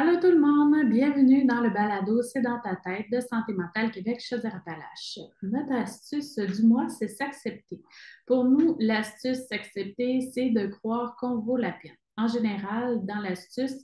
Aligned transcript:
Allô 0.00 0.20
tout 0.20 0.30
le 0.30 0.38
monde, 0.38 0.88
bienvenue 0.88 1.44
dans 1.44 1.60
le 1.60 1.70
balado 1.70 2.22
C'est 2.22 2.40
dans 2.40 2.60
ta 2.60 2.76
tête 2.76 3.06
de 3.10 3.18
Santé 3.18 3.52
mentale 3.52 3.90
Québec 3.90 4.20
Chaudière-Appalaches. 4.20 5.18
Notre 5.42 5.72
astuce 5.72 6.38
du 6.38 6.62
mois, 6.62 6.88
c'est 6.88 7.08
s'accepter. 7.08 7.82
Pour 8.24 8.44
nous, 8.44 8.76
l'astuce 8.78 9.48
s'accepter, 9.48 10.20
c'est 10.32 10.50
de 10.50 10.68
croire 10.68 11.16
qu'on 11.16 11.40
vaut 11.40 11.56
la 11.56 11.72
peine. 11.72 11.96
En 12.16 12.28
général, 12.28 13.04
dans 13.06 13.18
l'astuce, 13.18 13.74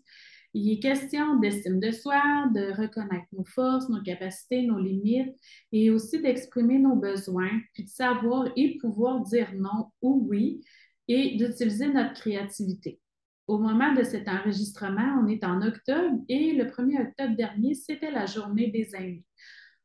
il 0.52 0.74
est 0.74 0.78
question 0.78 1.34
d'estime 1.40 1.80
de 1.80 1.90
soi, 1.90 2.22
de 2.54 2.80
reconnaître 2.80 3.26
nos 3.32 3.44
forces, 3.44 3.88
nos 3.88 4.00
capacités, 4.00 4.62
nos 4.62 4.78
limites 4.78 5.34
et 5.72 5.90
aussi 5.90 6.22
d'exprimer 6.22 6.78
nos 6.78 6.94
besoins, 6.94 7.50
puis 7.72 7.82
de 7.82 7.90
savoir 7.90 8.46
et 8.54 8.78
pouvoir 8.80 9.20
dire 9.22 9.52
non 9.56 9.90
ou 10.00 10.28
oui 10.30 10.60
et 11.08 11.36
d'utiliser 11.36 11.88
notre 11.88 12.14
créativité. 12.14 13.00
Au 13.46 13.58
moment 13.58 13.92
de 13.92 14.02
cet 14.02 14.26
enregistrement, 14.26 15.20
on 15.22 15.28
est 15.28 15.44
en 15.44 15.60
octobre 15.60 16.18
et 16.28 16.52
le 16.52 16.64
1er 16.64 17.08
octobre 17.08 17.36
dernier, 17.36 17.74
c'était 17.74 18.10
la 18.10 18.24
journée 18.24 18.68
des 18.68 18.96
aînés. 18.96 19.24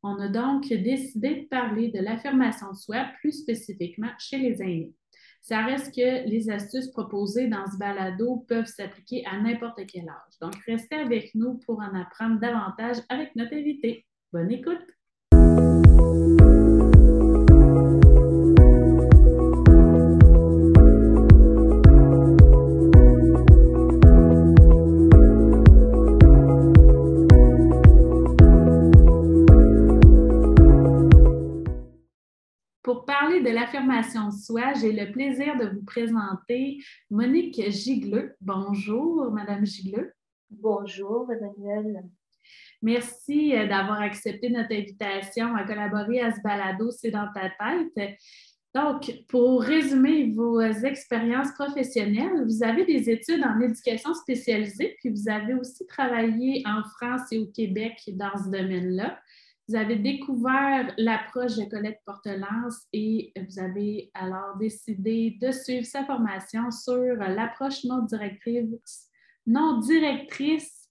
On 0.02 0.18
a 0.20 0.30
donc 0.30 0.70
décidé 0.70 1.42
de 1.42 1.48
parler 1.48 1.90
de 1.90 2.00
l'affirmation 2.00 2.72
de 2.72 2.78
soi, 2.78 3.06
plus 3.20 3.34
spécifiquement 3.34 4.12
chez 4.18 4.38
les 4.38 4.62
aînés. 4.62 4.94
Ça 5.42 5.66
reste 5.66 5.94
que 5.94 6.30
les 6.30 6.50
astuces 6.50 6.92
proposées 6.92 7.48
dans 7.48 7.66
ce 7.66 7.78
balado 7.78 8.46
peuvent 8.48 8.66
s'appliquer 8.66 9.26
à 9.26 9.42
n'importe 9.42 9.86
quel 9.88 10.08
âge. 10.08 10.40
Donc, 10.42 10.56
restez 10.66 10.96
avec 10.96 11.36
nous 11.36 11.60
pour 11.66 11.80
en 11.80 11.94
apprendre 11.96 12.40
davantage 12.40 12.98
avec 13.10 13.36
notre 13.36 13.54
invité. 13.54 14.06
Bonne 14.32 14.52
écoute! 14.52 14.99
De 33.50 33.56
l'affirmation 33.56 34.28
de 34.28 34.34
soi, 34.34 34.74
j'ai 34.80 34.92
le 34.92 35.12
plaisir 35.12 35.58
de 35.58 35.70
vous 35.70 35.84
présenter 35.84 36.78
Monique 37.10 37.60
Gigleux. 37.72 38.36
Bonjour, 38.42 39.32
Madame 39.32 39.66
Gigleux. 39.66 40.14
Bonjour, 40.52 41.28
Emmanuel. 41.32 42.04
Merci 42.84 43.56
euh, 43.56 43.66
d'avoir 43.66 44.02
accepté 44.02 44.52
notre 44.52 44.72
invitation 44.72 45.56
à 45.56 45.64
collaborer 45.64 46.22
à 46.22 46.32
ce 46.32 46.40
balado 46.42 46.92
C'est 46.92 47.10
dans 47.10 47.28
ta 47.34 47.50
tête. 47.50 48.18
Donc, 48.76 49.12
pour 49.28 49.64
résumer 49.64 50.32
vos 50.32 50.62
expériences 50.62 51.52
professionnelles, 51.54 52.46
vous 52.46 52.64
avez 52.64 52.86
des 52.86 53.10
études 53.10 53.44
en 53.44 53.60
éducation 53.62 54.14
spécialisée, 54.14 54.96
puis 55.00 55.10
vous 55.10 55.28
avez 55.28 55.56
aussi 55.56 55.88
travaillé 55.88 56.62
en 56.68 56.84
France 56.84 57.32
et 57.32 57.40
au 57.40 57.48
Québec 57.48 57.98
dans 58.14 58.38
ce 58.38 58.52
domaine-là. 58.52 59.18
Vous 59.70 59.76
avez 59.76 59.98
découvert 59.98 60.92
l'approche 60.98 61.56
de 61.56 61.66
Colette 61.66 62.00
Portelance 62.04 62.88
et 62.92 63.32
vous 63.38 63.60
avez 63.60 64.10
alors 64.16 64.58
décidé 64.58 65.38
de 65.40 65.52
suivre 65.52 65.86
sa 65.86 66.04
formation 66.06 66.72
sur 66.72 67.14
l'approche 67.14 67.84
non 67.84 68.00
directrice, 68.00 69.12
non 69.46 69.78
directrice, 69.78 70.90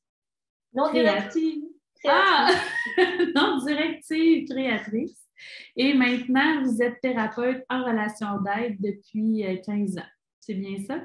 non 0.72 0.92
directive, 0.92 1.64
ah! 2.06 2.52
non 3.34 3.58
directive 3.66 4.48
créatrice. 4.48 5.26
Et 5.74 5.94
maintenant, 5.94 6.62
vous 6.62 6.80
êtes 6.80 7.00
thérapeute 7.00 7.64
en 7.68 7.82
relation 7.84 8.40
d'aide 8.42 8.76
depuis 8.78 9.44
15 9.66 9.96
euh, 9.96 10.00
ans. 10.00 10.06
C'est 10.38 10.54
bien 10.54 10.78
ça? 10.86 11.00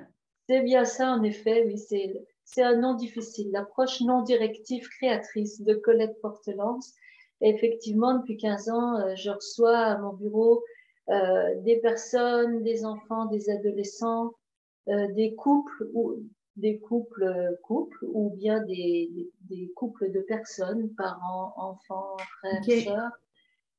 C'est 0.47 0.61
bien 0.61 0.85
ça, 0.85 1.09
en 1.09 1.23
effet, 1.23 1.63
oui. 1.65 1.80
C'est 2.45 2.61
un 2.61 2.77
nom 2.77 2.93
difficile. 2.93 3.49
L'approche 3.52 3.99
non 4.02 4.21
directive 4.21 4.87
créatrice 4.89 5.59
de 5.61 5.73
Colette 5.73 6.21
Portelance 6.21 6.93
effectivement, 7.44 8.17
depuis 8.17 8.38
15 8.38 8.69
ans, 8.69 8.99
euh, 8.99 9.16
je 9.16 9.30
reçois 9.30 9.77
à 9.77 9.97
mon 9.97 10.13
bureau 10.13 10.63
euh, 11.09 11.61
des 11.61 11.77
personnes, 11.77 12.64
des 12.64 12.86
enfants, 12.86 13.26
des 13.26 13.49
adolescents, 13.49 14.33
euh, 14.87 15.11
des 15.14 15.36
couples 15.36 15.89
ou 15.93 16.15
des 16.55 16.80
couples 16.80 17.58
couples 17.64 17.98
ou 18.04 18.30
bien 18.30 18.61
des, 18.64 19.09
des, 19.42 19.71
couples 19.76 20.11
de 20.11 20.21
personnes, 20.21 20.93
parents, 20.95 21.54
enfants, 21.58 22.15
frères, 22.39 22.64
sœurs. 22.64 23.11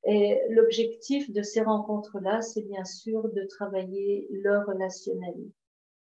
Et 0.06 0.38
l'objectif 0.50 1.32
de 1.32 1.42
ces 1.42 1.62
rencontres-là, 1.62 2.42
c'est 2.42 2.62
bien 2.62 2.84
sûr 2.84 3.30
de 3.32 3.44
travailler 3.44 4.26
leur 4.30 4.66
relationnel. 4.66 5.36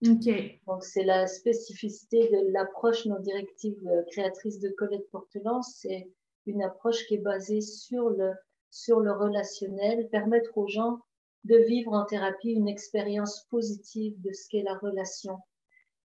Okay. 0.06 0.60
Donc, 0.66 0.84
c'est 0.84 1.04
la 1.04 1.26
spécificité 1.26 2.28
de 2.28 2.52
l'approche 2.52 3.06
non 3.06 3.20
directive 3.20 3.80
créatrice 4.10 4.58
de 4.58 4.68
Colette 4.70 5.08
Portelance, 5.10 5.78
c'est 5.80 6.08
une 6.48 6.62
approche 6.62 7.06
qui 7.06 7.14
est 7.14 7.18
basée 7.22 7.60
sur 7.60 8.10
le, 8.10 8.32
sur 8.70 9.00
le 9.00 9.12
relationnel, 9.12 10.08
permettre 10.10 10.56
aux 10.56 10.68
gens 10.68 11.00
de 11.44 11.56
vivre 11.56 11.92
en 11.92 12.04
thérapie 12.04 12.50
une 12.50 12.68
expérience 12.68 13.46
positive 13.50 14.20
de 14.20 14.32
ce 14.32 14.48
qu'est 14.48 14.62
la 14.62 14.76
relation 14.76 15.38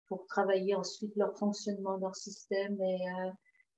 pour 0.09 0.27
travailler 0.27 0.75
ensuite 0.75 1.15
leur 1.17 1.37
fonctionnement, 1.37 1.97
leur 1.99 2.17
système 2.17 2.81
et, 2.81 3.01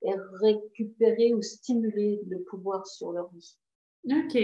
euh, 0.07 0.15
récupérer 0.41 1.33
ou 1.33 1.41
stimuler 1.41 2.21
le 2.27 2.41
pouvoir 2.43 2.87
sur 2.87 3.11
leur 3.11 3.31
vie. 3.33 3.57
OK. 4.05 4.35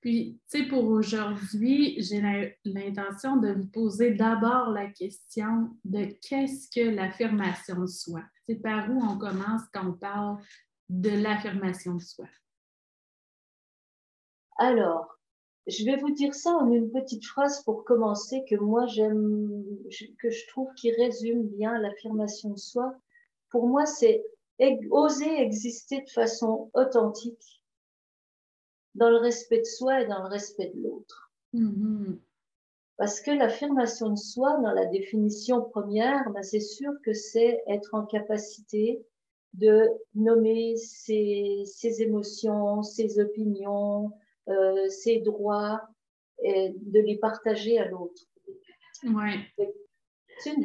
Puis, 0.00 0.38
tu 0.50 0.58
sais, 0.58 0.68
pour 0.68 0.84
aujourd'hui, 0.84 1.96
j'ai 2.02 2.20
l'intention 2.64 3.38
de 3.38 3.52
vous 3.52 3.66
poser 3.68 4.10
d'abord 4.10 4.68
la 4.70 4.90
question 4.90 5.70
de 5.84 6.04
qu'est-ce 6.20 6.68
que 6.68 6.94
l'affirmation 6.94 7.80
de 7.80 7.86
soi? 7.86 8.20
C'est 8.46 8.56
par 8.56 8.90
où 8.90 9.00
on 9.02 9.16
commence 9.16 9.62
quand 9.72 9.88
on 9.88 9.92
parle 9.94 10.36
de 10.88 11.10
l'affirmation 11.10 11.94
de 11.94 12.02
soi? 12.02 12.26
Alors, 14.56 15.18
je 15.66 15.84
vais 15.84 15.96
vous 15.96 16.10
dire 16.10 16.34
ça 16.34 16.50
en 16.50 16.70
une 16.70 16.90
petite 16.90 17.24
phrase 17.24 17.62
pour 17.62 17.84
commencer 17.84 18.44
que 18.48 18.56
moi 18.56 18.86
j'aime, 18.86 19.64
que 20.18 20.30
je 20.30 20.46
trouve 20.48 20.72
qui 20.74 20.92
résume 20.92 21.48
bien 21.48 21.78
l'affirmation 21.78 22.50
de 22.50 22.58
soi. 22.58 22.94
Pour 23.50 23.66
moi, 23.66 23.86
c'est 23.86 24.24
oser 24.90 25.40
exister 25.40 26.02
de 26.02 26.10
façon 26.10 26.70
authentique 26.74 27.62
dans 28.94 29.10
le 29.10 29.16
respect 29.16 29.58
de 29.58 29.64
soi 29.64 30.02
et 30.02 30.06
dans 30.06 30.22
le 30.22 30.28
respect 30.28 30.70
de 30.74 30.82
l'autre. 30.82 31.32
Mm-hmm. 31.54 32.18
Parce 32.96 33.20
que 33.20 33.32
l'affirmation 33.32 34.10
de 34.10 34.18
soi, 34.18 34.58
dans 34.58 34.72
la 34.72 34.86
définition 34.86 35.62
première, 35.62 36.30
ben 36.30 36.42
c'est 36.42 36.60
sûr 36.60 36.92
que 37.02 37.12
c'est 37.12 37.64
être 37.66 37.94
en 37.94 38.06
capacité 38.06 39.04
de 39.54 39.88
nommer 40.14 40.76
ses, 40.76 41.62
ses 41.66 42.02
émotions, 42.02 42.82
ses 42.82 43.18
opinions, 43.20 44.10
euh, 44.48 44.88
ses 44.88 45.20
droits, 45.20 45.82
et 46.42 46.74
de 46.76 47.00
les 47.00 47.16
partager 47.16 47.78
à 47.78 47.88
l'autre. 47.88 48.22
Ouais. 49.04 49.38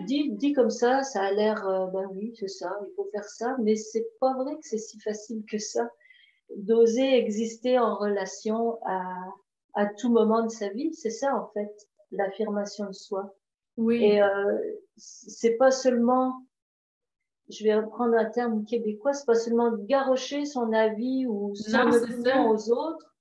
Dit, 0.05 0.31
dit 0.31 0.53
comme 0.53 0.72
ça, 0.72 1.03
ça 1.03 1.22
a 1.22 1.31
l'air, 1.31 1.67
euh, 1.67 1.88
ben 1.88 2.07
oui, 2.11 2.33
c'est 2.38 2.47
ça, 2.47 2.75
il 2.85 2.94
faut 2.95 3.07
faire 3.11 3.23
ça, 3.23 3.55
mais 3.61 3.75
c'est 3.75 4.07
pas 4.19 4.33
vrai 4.33 4.55
que 4.55 4.67
c'est 4.67 4.79
si 4.79 4.99
facile 4.99 5.44
que 5.49 5.59
ça 5.59 5.89
d'oser 6.55 7.16
exister 7.16 7.78
en 7.78 7.95
relation 7.95 8.79
à, 8.85 9.03
à 9.75 9.85
tout 9.85 10.11
moment 10.11 10.44
de 10.44 10.49
sa 10.49 10.69
vie. 10.69 10.94
C'est 10.94 11.11
ça, 11.11 11.35
en 11.35 11.47
fait, 11.53 11.72
l'affirmation 12.11 12.88
de 12.88 12.94
soi. 12.94 13.35
Oui. 13.78 14.03
Et 14.03 14.22
euh, 14.22 14.57
c'est 14.97 15.55
pas 15.57 15.72
seulement 15.72 16.33
je 17.49 17.63
vais 17.63 17.75
reprendre 17.75 18.15
un 18.15 18.29
terme 18.29 18.65
québécois, 18.65 19.13
c'est 19.13 19.25
pas 19.25 19.35
seulement 19.35 19.71
garrocher 19.71 20.45
son 20.45 20.71
avis 20.71 21.25
ou 21.27 21.53
son 21.55 21.91
opinion 21.91 22.49
aux 22.49 22.71
autres, 22.71 23.15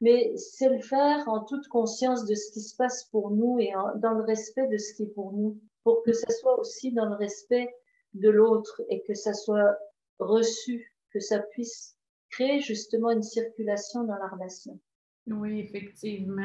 mais 0.00 0.32
c'est 0.36 0.68
le 0.68 0.80
faire 0.80 1.28
en 1.28 1.44
toute 1.44 1.66
conscience 1.68 2.24
de 2.24 2.34
ce 2.34 2.52
qui 2.52 2.60
se 2.60 2.76
passe 2.76 3.04
pour 3.10 3.30
nous 3.30 3.58
et 3.58 3.72
dans 3.96 4.12
le 4.12 4.22
respect 4.22 4.66
de 4.68 4.78
ce 4.78 4.94
qui 4.94 5.04
est 5.04 5.14
pour 5.14 5.32
nous, 5.32 5.60
pour 5.82 6.02
que 6.02 6.12
ça 6.12 6.30
soit 6.32 6.58
aussi 6.58 6.92
dans 6.92 7.06
le 7.06 7.16
respect 7.16 7.74
de 8.14 8.30
l'autre 8.30 8.82
et 8.90 9.02
que 9.02 9.14
ça 9.14 9.34
soit 9.34 9.76
reçu, 10.18 10.94
que 11.10 11.20
ça 11.20 11.40
puisse 11.40 11.96
créer 12.30 12.60
justement 12.60 13.10
une 13.10 13.22
circulation 13.22 14.04
dans 14.04 14.16
la 14.16 14.28
relation. 14.28 14.78
Oui, 15.26 15.60
effectivement. 15.60 16.42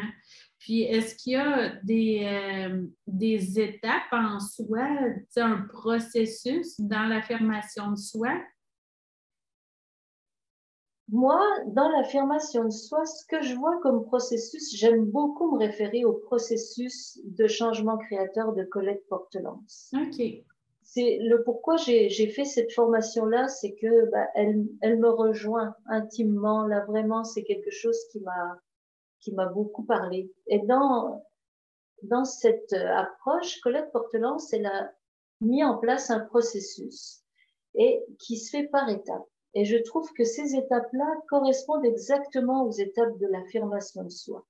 Puis, 0.60 0.84
est-ce 0.84 1.16
qu'il 1.16 1.34
y 1.34 1.36
a 1.38 1.76
des, 1.84 2.26
euh, 2.26 2.86
des 3.08 3.60
étapes 3.60 4.12
en 4.12 4.40
soi, 4.40 4.88
un 5.38 5.62
processus 5.62 6.80
dans 6.80 7.08
l'affirmation 7.08 7.92
de 7.92 7.96
soi? 7.96 8.30
Moi, 11.12 11.42
dans 11.68 11.90
l'affirmation 11.90 12.66
de 12.66 12.70
soi, 12.70 13.06
ce 13.06 13.26
que 13.26 13.42
je 13.42 13.56
vois 13.56 13.80
comme 13.82 14.06
processus, 14.06 14.76
j'aime 14.76 15.06
beaucoup 15.06 15.56
me 15.56 15.58
référer 15.58 16.06
au 16.06 16.14
processus 16.14 17.20
de 17.24 17.48
changement 17.48 17.98
créateur 17.98 18.54
de 18.54 18.64
Colette 18.64 19.08
Portelance. 19.08 19.92
OK. 19.96 20.22
C'est 20.84 21.20
le 21.22 21.44
pourquoi 21.44 21.78
j'ai 21.78 22.28
fait 22.28 22.46
cette 22.46 22.72
formation-là, 22.74 23.48
c'est 23.48 23.74
que 23.76 24.10
bah, 24.12 24.28
elle, 24.36 24.66
elle 24.82 25.00
me 25.00 25.10
rejoint 25.10 25.76
intimement. 25.88 26.66
Là, 26.66 26.84
vraiment, 26.86 27.24
c'est 27.24 27.44
quelque 27.44 27.72
chose 27.72 27.98
qui 28.12 28.20
m'a 28.20 28.60
qui 29.22 29.34
m'a 29.34 29.46
beaucoup 29.48 29.84
parlé. 29.84 30.32
Et 30.48 30.60
dans, 30.60 31.24
dans 32.04 32.26
cette 32.26 32.74
approche, 32.74 33.60
Colette 33.62 33.92
Portelance, 33.92 34.54
elle 34.54 34.66
a 34.68 34.92
mis 35.42 35.64
en 35.64 35.78
place 35.78 36.10
un 36.10 36.20
processus. 36.22 37.24
et 37.76 38.04
qui 38.20 38.38
se 38.38 38.50
fait 38.52 38.68
par 38.68 38.90
étapes. 38.90 39.28
Et 39.54 39.66
je 39.66 39.78
trouve 39.78 40.12
que 40.14 40.24
ces 40.24 40.56
étapes-là 40.56 41.16
correspondent 41.28 41.86
exactement 41.86 42.64
aux 42.66 42.72
étapes 42.72 43.18
de 43.18 43.28
l'affirmation 43.28 44.04
de 44.04 44.10
soi. 44.10 44.46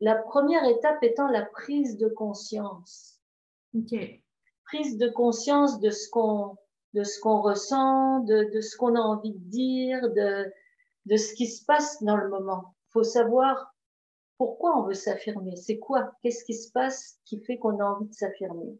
La 0.00 0.14
première 0.16 0.64
étape 0.64 1.02
étant 1.02 1.28
la 1.28 1.44
prise 1.44 1.96
de 1.96 2.08
conscience. 2.08 3.20
Prise 4.66 4.98
de 4.98 5.08
conscience 5.08 5.80
de 5.80 5.90
ce 5.90 6.08
qu'on 6.10 6.56
de 6.94 7.04
ce 7.04 7.20
qu'on 7.20 7.42
ressent, 7.42 8.20
de, 8.20 8.44
de 8.54 8.60
ce 8.62 8.74
qu'on 8.76 8.94
a 8.94 9.00
envie 9.00 9.34
de 9.34 9.50
dire, 9.50 10.00
de, 10.12 10.50
de 11.04 11.16
ce 11.16 11.34
qui 11.34 11.46
se 11.46 11.62
passe 11.64 12.02
dans 12.02 12.16
le 12.16 12.30
moment. 12.30 12.74
Faut 12.96 13.04
savoir 13.04 13.76
pourquoi 14.38 14.78
on 14.78 14.84
veut 14.84 14.94
s'affirmer. 14.94 15.54
C'est 15.56 15.78
quoi? 15.78 16.12
Qu'est-ce 16.22 16.46
qui 16.46 16.54
se 16.54 16.72
passe 16.72 17.20
qui 17.26 17.38
fait 17.44 17.58
qu'on 17.58 17.78
a 17.78 17.84
envie 17.84 18.08
de 18.08 18.14
s'affirmer? 18.14 18.78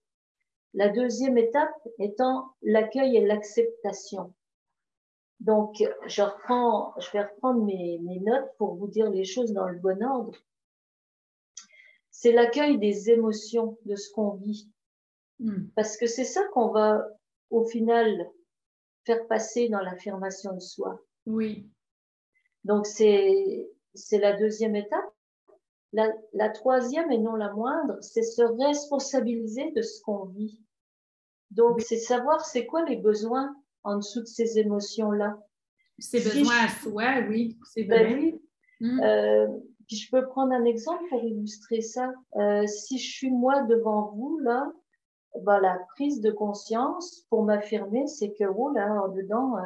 La 0.73 0.89
deuxième 0.89 1.37
étape 1.37 1.75
étant 1.99 2.55
l'accueil 2.63 3.19
et 3.19 3.27
l'acceptation. 3.27 4.33
Donc, 5.41 5.85
je, 6.07 6.23
reprends, 6.23 6.99
je 6.99 7.11
vais 7.11 7.25
reprendre 7.25 7.63
mes, 7.63 7.99
mes 8.05 8.21
notes 8.21 8.49
pour 8.57 8.77
vous 8.77 8.89
dire 8.89 9.11
les 9.11 9.25
choses 9.25 9.53
dans 9.53 9.69
le 9.69 9.79
bon 9.81 10.03
ordre. 10.03 10.33
C'est 12.11 12.33
l'accueil 12.33 12.79
des 12.79 13.11
émotions, 13.11 13.77
de 13.85 13.97
ce 13.97 14.11
qu'on 14.15 14.31
vit. 14.37 14.71
Hmm. 15.41 15.67
Parce 15.75 15.99
que 15.99 16.07
c'est 16.07 16.25
ça 16.25 16.43
qu'on 16.55 16.69
va, 16.69 17.07
au 17.51 17.67
final, 17.67 18.31
faire 19.05 19.27
passer 19.27 19.69
dans 19.69 19.81
l'affirmation 19.81 20.55
de 20.55 20.61
soi. 20.61 20.99
Oui. 21.27 21.69
Donc, 22.65 22.87
c'est, 22.87 23.69
c'est 23.97 24.19
la 24.19 24.35
deuxième 24.35 24.77
étape. 24.77 25.05
La, 25.93 26.13
la, 26.33 26.51
troisième 26.51 27.11
et 27.11 27.19
non 27.19 27.35
la 27.35 27.53
moindre, 27.53 27.97
c'est 28.01 28.23
se 28.23 28.43
responsabiliser 28.43 29.71
de 29.73 29.83
ce 29.83 30.01
qu'on 30.03 30.27
vit. 30.27 30.61
Donc, 31.51 31.81
c'est 31.81 31.99
savoir 31.99 32.45
c'est 32.45 32.67
quoi 32.67 32.85
les 32.85 32.97
besoins 32.97 33.57
en 33.85 33.97
dessous 33.97 34.21
de 34.21 34.27
ces 34.27 34.59
émotions-là. 34.59 35.39
Ces 35.99 36.19
besoins 36.19 36.65
à 36.65 36.69
soi, 36.69 37.27
oui, 37.29 37.57
c'est 37.73 37.85
ben 37.85 38.03
vrai. 38.03 38.15
oui. 38.15 38.41
Hmm. 38.81 39.01
Euh, 39.01 39.47
puis 39.87 39.97
je 39.97 40.11
peux 40.11 40.27
prendre 40.27 40.53
un 40.53 40.65
exemple 40.65 41.05
pour 41.09 41.25
illustrer 41.25 41.81
ça. 41.81 42.13
Euh, 42.37 42.67
si 42.67 42.99
je 42.99 43.11
suis 43.11 43.31
moi 43.31 43.63
devant 43.63 44.13
vous, 44.15 44.39
là, 44.41 44.71
ben, 45.43 45.61
la 45.61 45.79
prise 45.95 46.21
de 46.21 46.31
conscience 46.31 47.25
pour 47.31 47.45
m'affirmer, 47.45 48.07
c'est 48.07 48.33
que, 48.33 48.45
oh 48.45 48.71
là, 48.73 49.03
en 49.03 49.09
dedans, 49.09 49.57
euh, 49.57 49.63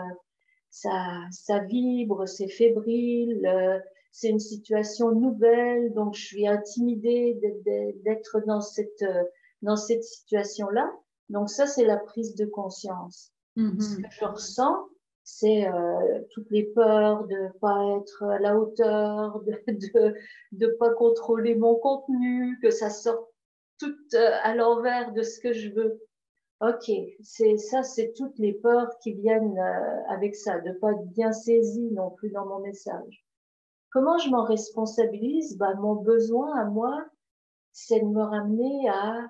ça, 0.71 0.93
ça 1.31 1.61
vibre, 1.61 2.29
c'est 2.29 2.49
fébrile, 2.49 3.83
c'est 4.13 4.29
une 4.29 4.41
situation 4.41 5.13
nouvelle, 5.13 5.93
donc 5.95 6.15
je 6.15 6.25
suis 6.25 6.47
intimidée 6.47 7.39
d'être 8.05 8.41
dans 8.47 8.61
cette, 8.61 9.03
euh, 9.03 9.25
dans 9.63 9.77
cette 9.77 10.05
situation-là. 10.05 10.93
Donc 11.29 11.49
ça, 11.49 11.67
c'est 11.67 11.85
la 11.85 11.97
prise 11.97 12.35
de 12.35 12.45
conscience. 12.45 13.33
Mm-hmm. 13.57 13.81
Ce 13.81 13.97
que 13.97 14.09
je 14.11 14.25
ressens, 14.25 14.89
c'est 15.23 15.69
euh, 15.69 16.23
toutes 16.33 16.51
les 16.51 16.65
peurs 16.65 17.25
de 17.27 17.49
pas 17.61 17.99
être 17.99 18.25
à 18.25 18.39
la 18.41 18.59
hauteur, 18.59 19.41
de, 19.43 19.55
de 19.69 20.15
de 20.53 20.67
pas 20.79 20.91
contrôler 20.91 21.55
mon 21.55 21.77
contenu, 21.77 22.59
que 22.61 22.71
ça 22.71 22.91
sorte 22.91 23.29
tout 23.79 23.95
euh, 24.15 24.31
à 24.43 24.55
l'envers 24.57 25.13
de 25.13 25.23
ce 25.23 25.39
que 25.41 25.53
je 25.53 25.71
veux. 25.71 26.01
Ok, 26.61 26.91
c'est 27.23 27.57
ça, 27.57 27.83
c'est 27.83 28.13
toutes 28.15 28.39
les 28.39 28.53
peurs 28.53 28.99
qui 28.99 29.15
viennent 29.15 29.59
avec 30.11 30.37
ça, 30.37 30.61
de 30.61 30.73
pas 30.73 30.93
être 30.93 31.07
bien 31.07 31.33
saisi 31.33 31.91
non 31.93 32.11
plus 32.11 32.31
dans 32.31 32.45
mon 32.45 32.59
message. 32.59 33.25
Comment 33.93 34.19
je 34.19 34.31
m'en 34.31 34.45
responsabilise? 34.45 35.57
Bah, 35.59 35.75
Mon 35.75 35.97
besoin 35.97 36.57
à 36.57 36.65
moi, 36.65 37.05
c'est 37.73 38.01
de 38.01 38.07
me 38.07 38.23
ramener 38.23 38.89
à 38.89 39.29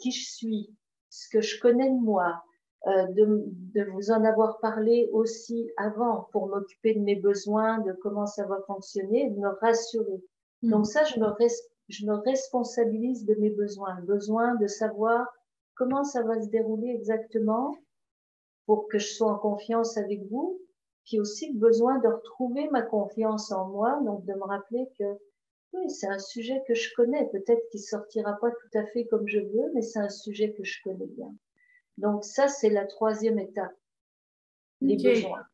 qui 0.00 0.12
je 0.12 0.30
suis, 0.30 0.76
ce 1.10 1.28
que 1.30 1.40
je 1.40 1.60
connais 1.60 1.90
de 1.90 2.00
moi, 2.00 2.42
euh, 2.86 3.06
de, 3.08 3.44
de, 3.74 3.84
vous 3.92 4.10
en 4.10 4.22
avoir 4.24 4.60
parlé 4.60 5.08
aussi 5.12 5.70
avant 5.76 6.28
pour 6.32 6.48
m'occuper 6.48 6.94
de 6.94 7.00
mes 7.00 7.16
besoins, 7.16 7.78
de 7.80 7.92
comment 7.92 8.26
ça 8.26 8.46
va 8.46 8.60
fonctionner, 8.66 9.30
de 9.30 9.38
me 9.38 9.48
rassurer. 9.60 10.22
Mm. 10.62 10.70
Donc 10.70 10.86
ça, 10.86 11.04
je 11.04 11.18
me, 11.18 11.26
je 11.88 12.06
me 12.06 12.14
responsabilise 12.14 13.24
de 13.24 13.34
mes 13.36 13.50
besoins, 13.50 14.00
besoin 14.02 14.54
de 14.56 14.66
savoir 14.66 15.26
comment 15.74 16.04
ça 16.04 16.22
va 16.22 16.40
se 16.40 16.48
dérouler 16.48 16.90
exactement 16.90 17.76
pour 18.66 18.88
que 18.88 18.98
je 18.98 19.14
sois 19.14 19.32
en 19.32 19.38
confiance 19.38 19.96
avec 19.96 20.22
vous, 20.30 20.60
puis 21.06 21.20
aussi 21.20 21.52
le 21.52 21.58
besoin 21.58 21.98
de 22.00 22.08
retrouver 22.08 22.68
ma 22.70 22.82
confiance 22.82 23.50
en 23.52 23.68
moi, 23.68 24.00
donc 24.04 24.24
de 24.26 24.34
me 24.34 24.44
rappeler 24.44 24.86
que 24.98 25.04
oui, 25.72 25.90
c'est 25.90 26.08
un 26.08 26.18
sujet 26.18 26.62
que 26.66 26.74
je 26.74 26.90
connais, 26.94 27.26
peut-être 27.30 27.68
qu'il 27.70 27.80
sortira 27.80 28.38
pas 28.40 28.50
tout 28.50 28.78
à 28.78 28.86
fait 28.86 29.06
comme 29.06 29.26
je 29.26 29.40
veux, 29.40 29.72
mais 29.74 29.82
c'est 29.82 29.98
un 29.98 30.08
sujet 30.08 30.52
que 30.52 30.64
je 30.64 30.80
connais 30.82 31.06
bien. 31.06 31.34
Donc 31.98 32.24
ça, 32.24 32.48
c'est 32.48 32.70
la 32.70 32.86
troisième 32.86 33.38
étape, 33.38 33.74
les 34.80 34.96
besoins. 34.96 35.44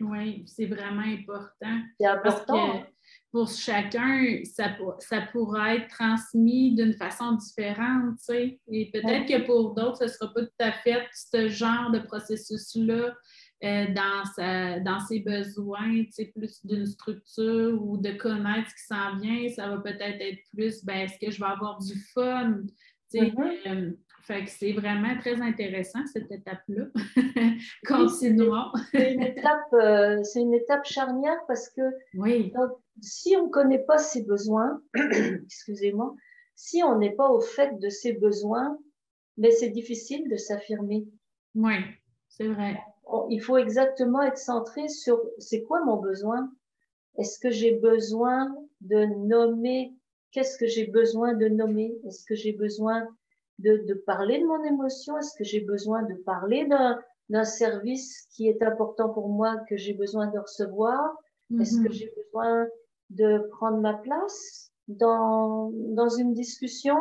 Oui, 0.00 0.44
c'est 0.46 0.66
vraiment 0.66 1.02
important. 1.02 1.78
C'est 2.00 2.06
important. 2.06 2.54
Parce 2.54 2.84
que 2.84 2.90
pour 3.30 3.48
chacun, 3.48 4.40
ça, 4.44 4.76
ça 4.98 5.22
pourrait 5.32 5.76
être 5.76 5.88
transmis 5.88 6.74
d'une 6.74 6.94
façon 6.94 7.32
différente, 7.32 8.16
tu 8.18 8.24
sais. 8.24 8.60
Et 8.68 8.90
peut-être 8.90 9.26
que 9.26 9.46
pour 9.46 9.74
d'autres, 9.74 9.98
ce 9.98 10.04
ne 10.04 10.08
sera 10.08 10.32
pas 10.32 10.44
tout 10.44 10.52
à 10.58 10.72
fait 10.72 11.06
ce 11.12 11.48
genre 11.48 11.90
de 11.92 12.00
processus-là 12.00 13.14
euh, 13.64 13.86
dans, 13.94 14.24
sa, 14.34 14.80
dans 14.80 14.98
ses 15.00 15.20
besoins, 15.20 16.04
plus 16.34 16.64
d'une 16.64 16.86
structure 16.86 17.80
ou 17.80 17.96
de 17.96 18.10
connaître 18.12 18.68
ce 18.70 18.74
qui 18.74 18.86
s'en 18.88 19.16
vient. 19.18 19.48
Ça 19.50 19.68
va 19.68 19.78
peut-être 19.78 20.20
être 20.20 20.40
plus, 20.52 20.84
ben, 20.84 21.02
est-ce 21.02 21.18
que 21.24 21.30
je 21.30 21.38
vais 21.38 21.46
avoir 21.46 21.78
du 21.78 21.94
fun? 22.12 22.62
Mm-hmm. 23.12 23.68
euh, 23.68 23.90
fait 24.22 24.44
que 24.44 24.50
c'est 24.50 24.72
vraiment 24.72 25.16
très 25.18 25.40
intéressant, 25.40 26.00
cette 26.12 26.30
étape-là. 26.30 26.86
Continuons. 27.86 28.72
c'est 28.92 29.14
une, 29.14 29.22
étape, 29.22 29.72
euh, 29.74 30.22
une 30.36 30.54
étape 30.54 30.84
charnière 30.84 31.38
parce 31.46 31.68
que 31.68 31.82
oui. 32.14 32.52
si 33.00 33.36
on 33.36 33.46
ne 33.46 33.50
connaît 33.50 33.84
pas 33.84 33.98
ses 33.98 34.24
besoins, 34.24 34.80
excusez-moi, 35.44 36.14
si 36.54 36.82
on 36.84 36.98
n'est 36.98 37.14
pas 37.14 37.28
au 37.28 37.40
fait 37.40 37.78
de 37.78 37.88
ses 37.88 38.12
besoins, 38.12 38.78
mais 39.36 39.50
c'est 39.50 39.70
difficile 39.70 40.28
de 40.28 40.36
s'affirmer. 40.36 41.04
Oui, 41.54 41.74
c'est 42.28 42.48
vrai. 42.48 42.80
Il 43.28 43.40
faut 43.40 43.56
exactement 43.56 44.22
être 44.22 44.38
centré 44.38 44.88
sur 44.88 45.22
c'est 45.38 45.62
quoi 45.62 45.84
mon 45.84 45.96
besoin? 45.96 46.50
Est-ce 47.18 47.38
que 47.38 47.50
j'ai 47.50 47.72
besoin 47.72 48.54
de 48.80 49.04
nommer? 49.04 49.94
Qu'est-ce 50.30 50.56
que 50.56 50.66
j'ai 50.66 50.86
besoin 50.86 51.34
de 51.34 51.48
nommer? 51.48 51.94
Est-ce 52.06 52.24
que 52.24 52.34
j'ai 52.34 52.52
besoin 52.52 53.06
de, 53.58 53.94
parler 54.06 54.40
de 54.40 54.46
mon 54.46 54.62
émotion? 54.64 55.18
Est-ce 55.18 55.36
que 55.36 55.44
j'ai 55.44 55.60
besoin 55.60 56.02
de 56.04 56.14
parler 56.14 56.66
d'un 57.28 57.44
service 57.44 58.28
qui 58.34 58.48
est 58.48 58.62
important 58.62 59.10
pour 59.10 59.28
moi, 59.28 59.58
que 59.68 59.76
j'ai 59.76 59.94
besoin 59.94 60.28
de 60.28 60.38
recevoir? 60.38 61.14
Est-ce 61.60 61.76
que 61.76 61.88
mhm. 61.88 61.92
j'ai 61.92 62.12
besoin 62.16 62.66
de 63.10 63.46
prendre 63.50 63.78
ma 63.78 63.94
place 63.94 64.70
dans, 64.88 65.70
dans 65.74 66.08
une 66.08 66.32
discussion? 66.32 66.96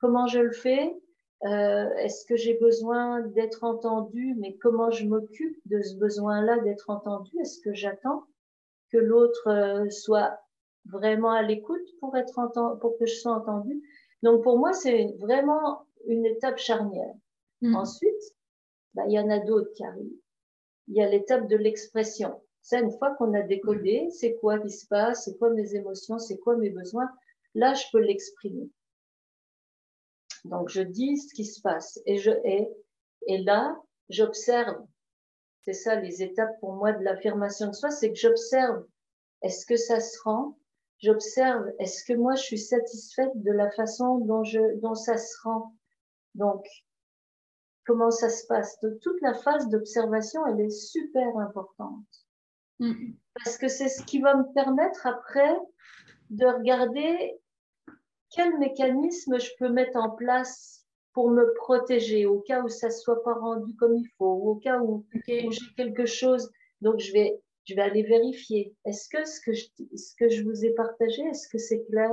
Comment 0.00 0.26
je 0.26 0.40
le 0.40 0.52
fais? 0.52 0.92
Euh, 1.44 1.94
Est-ce 1.96 2.24
que 2.26 2.36
j'ai 2.36 2.54
besoin 2.54 3.20
d'être 3.20 3.64
entendu? 3.64 4.34
Mais 4.38 4.56
comment 4.56 4.90
je 4.90 5.06
m'occupe 5.06 5.58
de 5.66 5.82
ce 5.82 5.94
besoin-là 5.96 6.58
d'être 6.60 6.90
entendu? 6.90 7.30
Est-ce 7.40 7.60
que 7.60 7.74
j'attends 7.74 8.24
que 8.90 8.98
l'autre 8.98 9.48
euh, 9.48 9.90
soit 9.90 10.38
vraiment 10.86 11.32
à 11.32 11.42
l'écoute 11.42 11.86
pour 12.00 12.16
être 12.16 12.38
entendu, 12.38 12.80
pour 12.80 12.98
que 12.98 13.06
je 13.06 13.14
sois 13.14 13.32
entendu? 13.32 13.82
Donc 14.22 14.42
pour 14.42 14.58
moi, 14.58 14.72
c'est 14.72 15.14
vraiment 15.18 15.86
une 16.06 16.24
étape 16.24 16.58
charnière. 16.58 17.14
Mm. 17.60 17.74
Ensuite, 17.74 18.34
bah, 18.94 19.04
il 19.06 19.12
y 19.12 19.20
en 19.20 19.28
a 19.28 19.38
d'autres 19.38 19.72
qui 19.74 19.84
arrivent. 19.84 20.20
Il 20.88 20.96
y 20.96 21.02
a 21.02 21.08
l'étape 21.08 21.48
de 21.48 21.56
l'expression. 21.56 22.40
Ça, 22.62 22.80
une 22.80 22.90
fois 22.90 23.14
qu'on 23.16 23.34
a 23.34 23.42
décodé, 23.42 24.08
c'est 24.10 24.36
quoi 24.36 24.58
qui 24.58 24.70
se 24.70 24.86
passe, 24.86 25.24
c'est 25.24 25.38
quoi 25.38 25.50
mes 25.50 25.74
émotions, 25.74 26.18
c'est 26.18 26.38
quoi 26.38 26.56
mes 26.56 26.70
besoins, 26.70 27.08
là, 27.54 27.74
je 27.74 27.84
peux 27.92 28.00
l'exprimer. 28.00 28.68
Donc, 30.46 30.68
je 30.68 30.82
dis 30.82 31.16
ce 31.16 31.34
qui 31.34 31.44
se 31.44 31.60
passe 31.60 32.00
et 32.06 32.18
je 32.18 32.30
et, 32.44 32.68
et 33.26 33.38
là, 33.38 33.76
j'observe. 34.08 34.76
C'est 35.62 35.72
ça 35.72 35.96
les 35.96 36.22
étapes 36.22 36.60
pour 36.60 36.74
moi 36.74 36.92
de 36.92 37.02
l'affirmation 37.02 37.68
de 37.68 37.72
soi, 37.72 37.90
c'est 37.90 38.10
que 38.10 38.18
j'observe. 38.18 38.84
Est-ce 39.42 39.66
que 39.66 39.76
ça 39.76 40.00
se 40.00 40.16
rend? 40.22 40.56
J'observe, 40.98 41.66
est-ce 41.78 42.04
que 42.04 42.14
moi 42.14 42.36
je 42.36 42.42
suis 42.42 42.58
satisfaite 42.58 43.32
de 43.34 43.52
la 43.52 43.70
façon 43.72 44.18
dont, 44.18 44.44
je, 44.44 44.80
dont 44.80 44.94
ça 44.94 45.18
se 45.18 45.34
rend? 45.42 45.74
Donc, 46.34 46.64
comment 47.86 48.10
ça 48.10 48.30
se 48.30 48.46
passe? 48.46 48.78
Donc, 48.80 48.98
Toute 49.02 49.20
la 49.20 49.34
phase 49.34 49.68
d'observation, 49.68 50.46
elle 50.46 50.60
est 50.60 50.70
super 50.70 51.36
importante. 51.38 52.06
Mm. 52.78 53.12
Parce 53.34 53.58
que 53.58 53.68
c'est 53.68 53.88
ce 53.88 54.02
qui 54.04 54.20
va 54.20 54.36
me 54.36 54.52
permettre 54.54 55.06
après 55.06 55.56
de 56.30 56.46
regarder 56.46 57.40
quel 58.30 58.58
mécanisme 58.58 59.38
je 59.38 59.50
peux 59.58 59.68
mettre 59.68 59.96
en 59.96 60.10
place 60.10 60.84
pour 61.12 61.30
me 61.30 61.54
protéger 61.54 62.26
au 62.26 62.40
cas 62.40 62.62
où 62.62 62.68
ça 62.68 62.90
soit 62.90 63.22
pas 63.24 63.34
rendu 63.34 63.74
comme 63.76 63.96
il 63.96 64.08
faut, 64.18 64.34
ou 64.34 64.50
au 64.50 64.56
cas 64.56 64.78
où, 64.80 65.06
où 65.14 65.52
j'ai 65.52 65.74
quelque 65.76 66.06
chose. 66.06 66.50
Donc, 66.80 67.00
je 67.00 67.12
vais 67.12 67.40
je 67.66 67.74
vais 67.74 67.82
aller 67.82 68.02
vérifier. 68.02 68.74
Est-ce 68.84 69.08
que 69.08 69.24
ce 69.24 69.40
que 69.40 69.52
je, 69.52 69.64
ce 69.96 70.14
que 70.18 70.28
je 70.28 70.42
vous 70.44 70.64
ai 70.64 70.70
partagé, 70.70 71.22
est-ce 71.22 71.48
que 71.48 71.58
c'est 71.58 71.84
clair? 71.86 72.10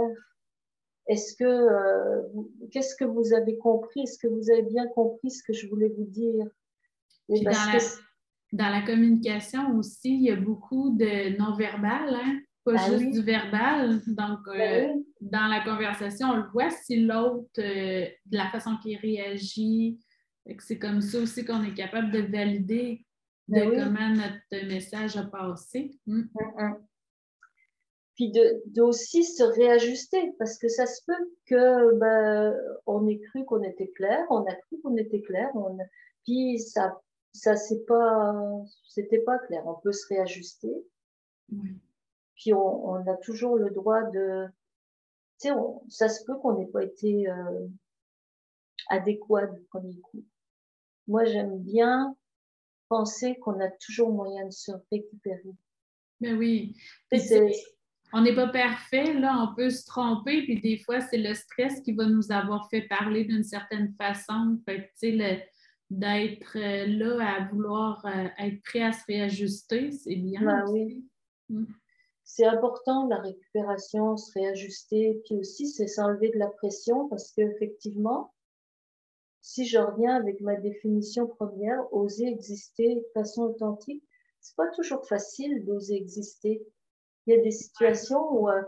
Est-ce 1.07 1.35
que 1.35 1.43
euh, 1.43 2.21
qu'est-ce 2.71 2.95
que 2.95 3.05
vous 3.05 3.33
avez 3.33 3.57
compris? 3.57 4.01
Est-ce 4.01 4.17
que 4.17 4.27
vous 4.27 4.49
avez 4.49 4.63
bien 4.63 4.87
compris 4.87 5.29
ce 5.29 5.43
que 5.43 5.53
je 5.53 5.67
voulais 5.67 5.89
vous 5.89 6.05
dire? 6.05 6.45
Puis 7.29 7.41
dans, 7.41 7.51
la, 7.51 7.79
dans, 8.51 8.69
la, 8.69 8.81
communication 8.81 9.77
aussi, 9.77 10.15
il 10.15 10.23
y 10.23 10.31
a 10.31 10.35
beaucoup 10.35 10.89
de 10.91 11.37
non-verbal, 11.37 12.09
hein? 12.13 12.39
pas 12.65 12.73
ben 12.73 12.99
juste 12.99 13.11
du 13.11 13.21
verbal. 13.21 14.01
Donc, 14.07 14.39
euh, 14.47 14.57
ben 14.57 15.03
dans 15.31 15.47
la 15.47 15.63
conversation, 15.63 16.27
on 16.29 16.37
le 16.37 16.49
voit 16.49 16.69
si 16.69 17.01
l'autre, 17.01 17.49
euh, 17.59 18.05
de 18.25 18.37
la 18.37 18.49
façon 18.49 18.77
qu'il 18.81 18.97
réagit, 18.97 19.99
c'est 20.59 20.79
comme 20.79 21.01
ça 21.01 21.19
aussi 21.19 21.45
qu'on 21.45 21.63
est 21.63 21.73
capable 21.73 22.11
de 22.11 22.19
valider 22.19 23.05
de 23.47 23.59
ben 23.59 23.69
comment 23.71 24.09
notre 24.09 24.67
message 24.67 25.17
a 25.17 25.23
passé. 25.23 25.97
Mm. 26.05 26.21
Mm, 26.21 26.27
mm. 26.57 26.87
Puis 28.15 28.31
de, 28.31 28.81
aussi 28.81 29.23
se 29.23 29.43
réajuster, 29.43 30.33
parce 30.37 30.57
que 30.57 30.67
ça 30.67 30.85
se 30.85 31.01
peut 31.05 31.31
que 31.47 31.97
ben, 31.97 32.55
on 32.85 33.07
ait 33.07 33.19
cru 33.19 33.43
qu'on 33.45 33.63
était 33.63 33.89
clair, 33.89 34.25
on 34.29 34.45
a 34.45 34.53
cru 34.53 34.79
qu'on 34.83 34.95
était 34.97 35.21
clair, 35.21 35.49
on, 35.55 35.77
puis 36.23 36.59
ça, 36.59 37.01
ça 37.33 37.55
c'est 37.55 37.85
pas, 37.85 38.35
c'était 38.87 39.19
pas 39.19 39.39
clair. 39.39 39.63
On 39.65 39.75
peut 39.81 39.91
se 39.91 40.07
réajuster. 40.07 40.73
Puis 42.35 42.53
on, 42.53 42.89
on, 42.89 43.07
a 43.07 43.15
toujours 43.17 43.57
le 43.57 43.71
droit 43.71 44.03
de, 44.11 44.47
tu 45.43 45.49
sais, 45.49 45.55
ça 45.89 46.09
se 46.09 46.23
peut 46.25 46.35
qu'on 46.35 46.57
n'ait 46.57 46.67
pas 46.67 46.83
été 46.83 47.29
euh, 47.29 47.67
adéquat 48.89 49.47
du 49.47 49.61
premier 49.63 49.99
coup. 49.99 50.23
Moi, 51.07 51.25
j'aime 51.25 51.59
bien 51.59 52.15
penser 52.87 53.35
qu'on 53.39 53.59
a 53.59 53.69
toujours 53.69 54.11
moyen 54.11 54.45
de 54.45 54.51
se 54.51 54.71
récupérer. 54.91 55.55
Mais 56.21 56.33
oui. 56.33 56.75
on 58.13 58.21
n'est 58.21 58.35
pas 58.35 58.47
parfait, 58.47 59.13
là, 59.13 59.49
on 59.49 59.55
peut 59.55 59.69
se 59.69 59.85
tromper, 59.85 60.43
puis 60.43 60.61
des 60.61 60.77
fois, 60.77 61.01
c'est 61.01 61.17
le 61.17 61.33
stress 61.33 61.81
qui 61.81 61.93
va 61.93 62.05
nous 62.05 62.31
avoir 62.31 62.69
fait 62.69 62.83
parler 62.83 63.25
d'une 63.25 63.43
certaine 63.43 63.93
façon. 63.97 64.59
Fait 64.65 64.89
d'être 65.89 66.57
euh, 66.57 66.85
là 66.87 67.35
à 67.35 67.47
vouloir 67.49 68.05
euh, 68.05 68.27
être 68.39 68.61
prêt 68.63 68.81
à 68.81 68.91
se 68.91 69.03
réajuster, 69.05 69.91
c'est 69.91 70.15
bien. 70.15 70.41
Ben 70.41 70.65
oui. 70.69 71.05
Mm. 71.49 71.65
C'est 72.23 72.45
important 72.45 73.07
la 73.07 73.17
récupération, 73.17 74.17
se 74.17 74.31
réajuster, 74.33 75.21
puis 75.25 75.35
aussi 75.35 75.67
c'est 75.67 75.87
s'enlever 75.87 76.29
de 76.29 76.39
la 76.39 76.47
pression 76.47 77.07
parce 77.09 77.31
qu'effectivement, 77.31 78.33
si 79.41 79.65
je 79.65 79.77
reviens 79.77 80.15
avec 80.15 80.39
ma 80.39 80.55
définition 80.55 81.27
première, 81.27 81.81
oser 81.93 82.27
exister 82.27 82.95
de 82.95 83.05
façon 83.13 83.43
authentique, 83.43 84.03
c'est 84.39 84.55
pas 84.55 84.69
toujours 84.69 85.05
facile 85.05 85.65
d'oser 85.65 85.95
exister. 85.95 86.65
Il 87.25 87.35
y 87.35 87.37
a 87.37 87.41
des 87.41 87.51
situations 87.51 88.31
où, 88.31 88.49
euh, 88.49 88.61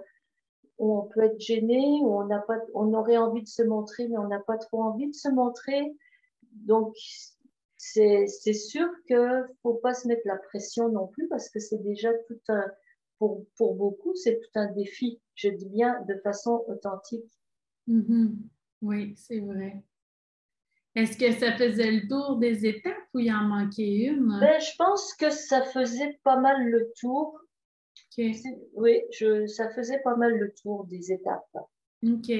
on 0.78 1.04
peut 1.04 1.24
être 1.24 1.40
gêné, 1.40 2.00
où 2.02 2.20
on 2.20 2.26
n'a 2.26 2.40
pas, 2.40 2.58
on 2.74 2.94
aurait 2.94 3.18
envie 3.18 3.42
de 3.42 3.48
se 3.48 3.64
montrer, 3.64 4.08
mais 4.10 4.18
on 4.18 4.28
n'a 4.28 4.40
pas 4.40 4.58
trop 4.58 4.84
envie 4.84 5.08
de 5.08 5.16
se 5.16 5.30
montrer. 5.30 5.96
Donc, 6.52 6.94
c'est 7.78 8.28
sûr 8.54 8.88
que 9.08 9.46
faut 9.62 9.76
pas 9.76 9.94
se 9.94 10.08
mettre 10.08 10.24
la 10.26 10.38
pression 10.38 10.90
non 10.90 11.08
plus 11.08 11.28
parce 11.28 11.50
que 11.50 11.60
c'est 11.60 11.82
déjà 11.84 12.14
tout 12.28 12.40
un, 12.50 12.66
pour, 13.18 13.46
pour 13.58 13.76
beaucoup, 13.76 14.16
c'est 14.16 14.40
tout 14.40 14.60
un 14.60 14.72
défi. 14.74 15.20
Je 15.36 15.50
dis 15.50 15.70
bien 15.70 16.02
de 16.08 16.16
façon 16.24 16.64
authentique. 16.68 17.32
Mm-hmm. 17.88 18.36
Oui, 18.82 19.14
c'est 19.16 19.40
vrai. 19.40 19.84
Est-ce 20.96 21.18
que 21.18 21.32
ça 21.34 21.58
faisait 21.58 21.92
le 21.92 22.08
tour 22.08 22.38
des 22.38 22.66
étapes 22.66 22.94
ou 23.14 23.20
il 23.20 23.32
en 23.32 23.44
manquait 23.44 23.96
une? 23.96 24.40
Ben, 24.40 24.60
je 24.62 24.76
pense 24.78 25.14
que 25.14 25.30
ça 25.30 25.62
faisait 25.64 26.20
pas 26.24 26.40
mal 26.40 26.70
le 26.70 26.92
tour. 27.00 27.40
Oui, 28.18 29.02
je, 29.12 29.46
ça 29.46 29.70
faisait 29.72 30.00
pas 30.04 30.16
mal 30.16 30.38
le 30.38 30.54
tour 30.54 30.86
des 30.86 31.12
étapes. 31.12 31.58
OK. 32.06 32.32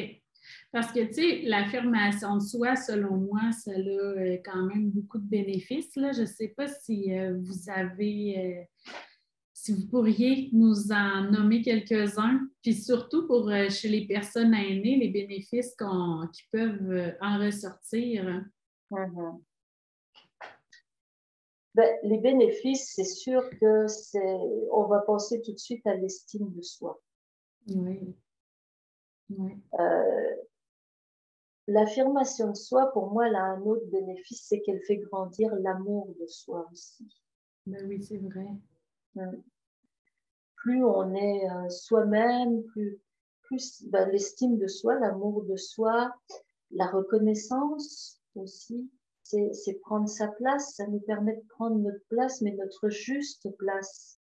Parce 0.72 0.92
que, 0.92 1.00
tu 1.06 1.14
sais, 1.14 1.42
l'affirmation 1.44 2.36
de 2.38 2.42
soi, 2.42 2.76
selon 2.76 3.18
moi, 3.18 3.52
ça 3.52 3.72
a 3.72 3.78
euh, 3.78 4.38
quand 4.46 4.64
même 4.64 4.90
beaucoup 4.90 5.18
de 5.18 5.28
bénéfices. 5.28 5.96
Là. 5.96 6.12
Je 6.14 6.22
ne 6.22 6.26
sais 6.26 6.50
pas 6.50 6.68
si 6.68 7.14
euh, 7.14 7.38
vous 7.38 7.70
avez 7.70 8.38
euh, 8.38 8.92
si 9.56 9.72
vous 9.72 9.88
pourriez 9.88 10.50
nous 10.52 10.92
en 10.92 11.32
nommer 11.32 11.62
quelques-uns, 11.62 12.46
puis 12.62 12.74
surtout 12.74 13.26
pour 13.26 13.50
euh, 13.50 13.70
chez 13.70 13.88
les 13.88 14.06
personnes 14.06 14.54
aînées, 14.54 14.98
les 14.98 15.08
bénéfices 15.08 15.74
qui 16.34 16.44
peuvent 16.52 16.92
euh, 16.92 17.12
en 17.22 17.40
ressortir. 17.40 18.44
Mm-hmm. 18.92 19.42
Ben, 21.74 21.98
les 22.04 22.18
bénéfices, 22.18 22.92
c'est 22.96 23.06
sûr 23.06 23.50
que 23.62 23.88
c'est, 23.88 24.38
on 24.74 24.88
va 24.88 25.00
penser 25.00 25.42
tout 25.42 25.54
de 25.54 25.58
suite 25.58 25.88
à 25.88 25.96
l'estime 25.96 26.54
de 26.54 26.62
soi. 26.62 27.02
Oui. 27.70 28.14
Euh, 29.80 30.36
l'affirmation 31.68 32.50
de 32.50 32.56
soi, 32.56 32.92
pour 32.92 33.10
moi, 33.10 33.30
elle 33.30 33.36
a 33.36 33.44
un 33.44 33.62
autre 33.62 33.86
bénéfice, 33.88 34.48
c'est 34.50 34.62
qu'elle 34.62 34.82
fait 34.86 34.98
grandir 34.98 35.56
l'amour 35.56 36.14
de 36.20 36.28
soi 36.28 36.68
aussi. 36.74 37.08
Ben 37.66 37.88
oui, 37.88 38.04
c'est 38.04 38.18
vrai. 38.18 38.48
Mm 39.16 39.42
plus 40.66 40.84
on 40.84 41.14
est 41.14 41.48
euh, 41.48 41.70
soi-même, 41.70 42.64
plus, 42.64 43.00
plus 43.44 43.84
ben, 43.90 44.10
l'estime 44.10 44.58
de 44.58 44.66
soi, 44.66 44.96
l'amour 44.96 45.44
de 45.44 45.56
soi, 45.56 46.12
la 46.72 46.88
reconnaissance 46.88 48.20
aussi, 48.34 48.90
c'est 49.22 49.80
prendre 49.82 50.10
sa 50.10 50.28
place, 50.28 50.74
ça 50.74 50.88
nous 50.88 51.02
permet 51.02 51.36
de 51.36 51.48
prendre 51.50 51.78
notre 51.78 52.04
place, 52.10 52.42
mais 52.42 52.52
notre 52.54 52.90
juste 52.90 53.48
place. 53.58 54.20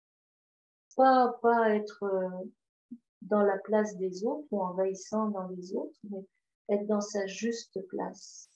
Pas, 0.97 1.35
pas 1.41 1.75
être 1.75 2.03
euh, 2.03 2.99
dans 3.23 3.43
la 3.43 3.57
place 3.59 3.97
des 3.97 4.25
autres 4.27 4.47
ou 4.51 4.61
envahissant 4.61 5.29
dans 5.31 5.49
les 5.49 5.75
autres, 5.75 5.99
mais 6.11 6.27
être 6.69 6.87
dans 6.87 7.01
sa 7.01 7.27
juste 7.27 7.81
place. 7.89 8.51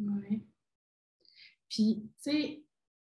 Oui. 0.00 0.44
Puis, 1.68 2.02
tu 2.20 2.30
sais, 2.30 2.63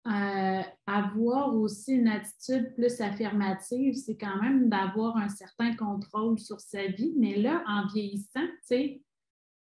euh, 0.06 0.62
avoir 0.86 1.56
aussi 1.56 1.94
une 1.94 2.10
attitude 2.10 2.74
plus 2.76 3.00
affirmative, 3.00 3.94
c'est 3.94 4.18
quand 4.18 4.42
même 4.42 4.68
d'avoir 4.68 5.16
un 5.16 5.30
certain 5.30 5.74
contrôle 5.76 6.38
sur 6.40 6.60
sa 6.60 6.88
vie. 6.88 7.14
Mais 7.18 7.38
là, 7.38 7.64
en 7.68 7.88
vieillissant, 7.88 8.42
tu 8.42 8.58
sais, 8.64 9.02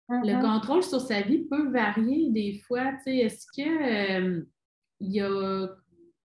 le 0.08 0.16
mm-hmm. 0.16 0.40
contrôle 0.40 0.82
sur 0.82 1.00
sa 1.00 1.20
vie 1.20 1.44
peut 1.44 1.70
varier 1.70 2.30
des 2.30 2.60
fois. 2.66 2.92
Tu 2.92 3.02
sais, 3.04 3.16
est-ce 3.18 3.46
que 3.56 4.18
euh, 4.18 4.44
y 5.00 5.20
a 5.20 5.68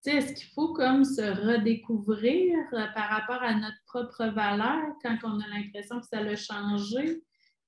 est-ce 0.06 0.32
qu'il 0.32 0.48
faut 0.54 0.72
comme 0.72 1.04
se 1.04 1.20
redécouvrir 1.20 2.56
euh, 2.72 2.86
par 2.94 3.10
rapport 3.10 3.42
à 3.42 3.52
notre 3.52 3.76
propre 3.84 4.24
valeur 4.28 4.86
quand 5.02 5.18
on 5.22 5.38
a 5.38 5.48
l'impression 5.48 6.00
que 6.00 6.06
ça 6.06 6.20
a 6.20 6.34
changé? 6.34 7.22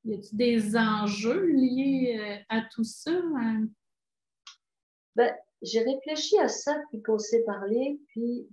Y 0.05 0.15
a-t-il 0.15 0.39
des 0.39 0.75
enjeux 0.75 1.45
liés 1.49 2.43
à 2.49 2.63
tout 2.63 2.85
ça? 2.85 3.13
Hein? 3.37 3.67
Ben, 5.15 5.35
j'ai 5.63 5.81
réfléchi 5.81 6.39
à 6.39 6.49
ça 6.49 6.81
puis 6.91 7.03
qu'on 7.03 7.19
s'est 7.19 7.43
parlé, 7.43 8.01
puis 8.09 8.49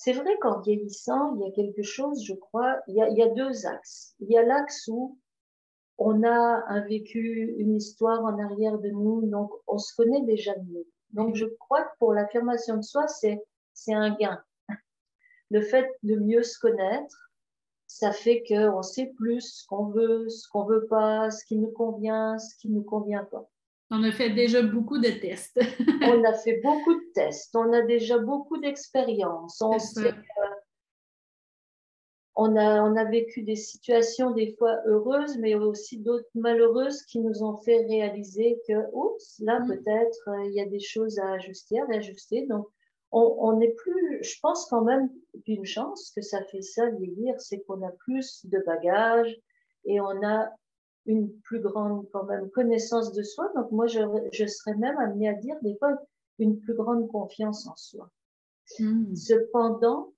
c'est 0.00 0.12
vrai 0.12 0.36
qu'en 0.40 0.60
vieillissant, 0.60 1.34
il 1.34 1.42
y 1.42 1.48
a 1.48 1.50
quelque 1.50 1.82
chose, 1.82 2.24
je 2.24 2.34
crois, 2.34 2.80
il 2.86 2.94
y 2.94 3.22
a, 3.22 3.28
deux 3.30 3.66
axes. 3.66 4.14
Il 4.20 4.30
y 4.30 4.38
a 4.38 4.44
l'axe 4.44 4.86
où 4.86 5.18
on 5.98 6.22
a 6.22 6.62
un 6.68 6.80
vécu, 6.86 7.56
une 7.58 7.74
histoire 7.74 8.24
en 8.24 8.38
arrière 8.38 8.78
de 8.78 8.90
nous, 8.90 9.26
donc 9.26 9.50
on 9.66 9.78
se 9.78 9.92
connaît 9.96 10.22
déjà 10.22 10.54
mieux. 10.68 10.86
Donc 11.10 11.34
je 11.34 11.46
crois 11.46 11.82
que 11.82 11.98
pour 11.98 12.12
l'affirmation 12.14 12.76
de 12.76 12.82
soi, 12.82 13.08
c'est, 13.08 13.42
c'est 13.72 13.92
un 13.92 14.14
gain. 14.14 14.40
Le 15.50 15.62
fait 15.62 15.90
de 16.04 16.14
mieux 16.14 16.44
se 16.44 16.60
connaître, 16.60 17.32
ça 17.88 18.12
fait 18.12 18.44
qu'on 18.46 18.82
sait 18.82 19.12
plus 19.16 19.40
ce 19.40 19.66
qu'on 19.66 19.86
veut, 19.86 20.28
ce 20.28 20.46
qu'on 20.48 20.64
veut 20.64 20.86
pas, 20.86 21.30
ce 21.32 21.44
qui 21.44 21.56
nous 21.56 21.72
convient, 21.72 22.38
ce 22.38 22.54
qui 22.56 22.68
nous 22.68 22.84
convient 22.84 23.24
pas. 23.24 23.50
On 23.90 24.02
a 24.02 24.12
fait 24.12 24.30
déjà 24.30 24.60
beaucoup 24.62 24.98
de 24.98 25.08
tests. 25.08 25.58
on 26.02 26.22
a 26.24 26.34
fait 26.34 26.60
beaucoup 26.62 26.94
de 26.94 27.12
tests. 27.14 27.54
On 27.56 27.72
a 27.72 27.82
déjà 27.82 28.18
beaucoup 28.18 28.58
d'expérience. 28.58 29.62
On, 29.62 29.76
on, 32.36 32.56
a, 32.56 32.82
on 32.82 32.96
a 32.96 33.04
vécu 33.04 33.42
des 33.42 33.56
situations 33.56 34.32
des 34.32 34.54
fois 34.58 34.78
heureuses, 34.86 35.38
mais 35.38 35.54
aussi 35.54 35.98
d'autres 35.98 36.28
malheureuses 36.34 37.02
qui 37.04 37.20
nous 37.20 37.42
ont 37.42 37.56
fait 37.56 37.86
réaliser 37.86 38.60
que, 38.68 38.74
oups, 38.92 39.38
là, 39.40 39.60
mm. 39.60 39.68
peut-être, 39.68 40.28
euh, 40.28 40.46
il 40.46 40.52
y 40.52 40.60
a 40.60 40.66
des 40.66 40.80
choses 40.80 41.18
à 41.18 41.32
ajuster, 41.32 41.80
à 41.80 41.86
réajuster. 41.86 42.46
Donc, 42.46 42.66
on 43.10 43.56
n'est 43.56 43.72
plus, 43.72 44.22
je 44.22 44.38
pense 44.42 44.66
quand 44.66 44.82
même 44.82 45.08
d'une 45.46 45.64
chance 45.64 46.12
que 46.14 46.20
ça 46.20 46.44
fait 46.44 46.60
ça, 46.60 46.90
vieillir, 46.90 47.40
c'est 47.40 47.60
qu'on 47.60 47.80
a 47.82 47.90
plus 47.90 48.44
de 48.44 48.62
bagages 48.66 49.34
et 49.86 49.98
on 49.98 50.22
a 50.22 50.52
une 51.08 51.32
plus 51.40 51.60
grande 51.60 52.06
quand 52.12 52.24
même 52.24 52.50
connaissance 52.50 53.12
de 53.12 53.22
soi. 53.22 53.50
Donc 53.56 53.72
moi, 53.72 53.86
je, 53.86 54.00
je 54.32 54.46
serais 54.46 54.76
même 54.76 54.96
amenée 54.98 55.28
à 55.28 55.34
dire 55.34 55.56
des 55.62 55.76
fois 55.78 55.98
une 56.38 56.60
plus 56.60 56.74
grande 56.74 57.08
confiance 57.08 57.66
en 57.66 57.74
soi. 57.76 58.10
Hmm. 58.78 59.14
Cependant, 59.14 60.12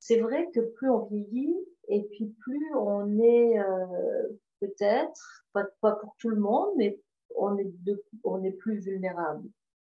c'est 0.00 0.18
vrai 0.18 0.50
que 0.52 0.60
plus 0.60 0.90
on 0.90 1.06
vieillit 1.06 1.56
et 1.88 2.02
puis 2.02 2.26
plus 2.40 2.74
on 2.74 3.18
est 3.20 3.58
euh, 3.60 4.28
peut-être, 4.60 5.44
pas, 5.52 5.64
pas, 5.80 5.92
pour 5.92 6.16
tout 6.18 6.30
le 6.30 6.40
monde, 6.40 6.70
mais 6.76 7.00
on 7.36 7.56
est, 7.56 7.70
de, 7.84 8.04
on 8.24 8.42
est 8.42 8.52
plus 8.52 8.80
vulnérable 8.80 9.48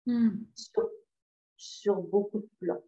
hmm. 0.05 0.29
sur, 0.55 0.89
sur, 1.57 2.01
beaucoup 2.01 2.39
de 2.39 2.49
plans. 2.59 2.83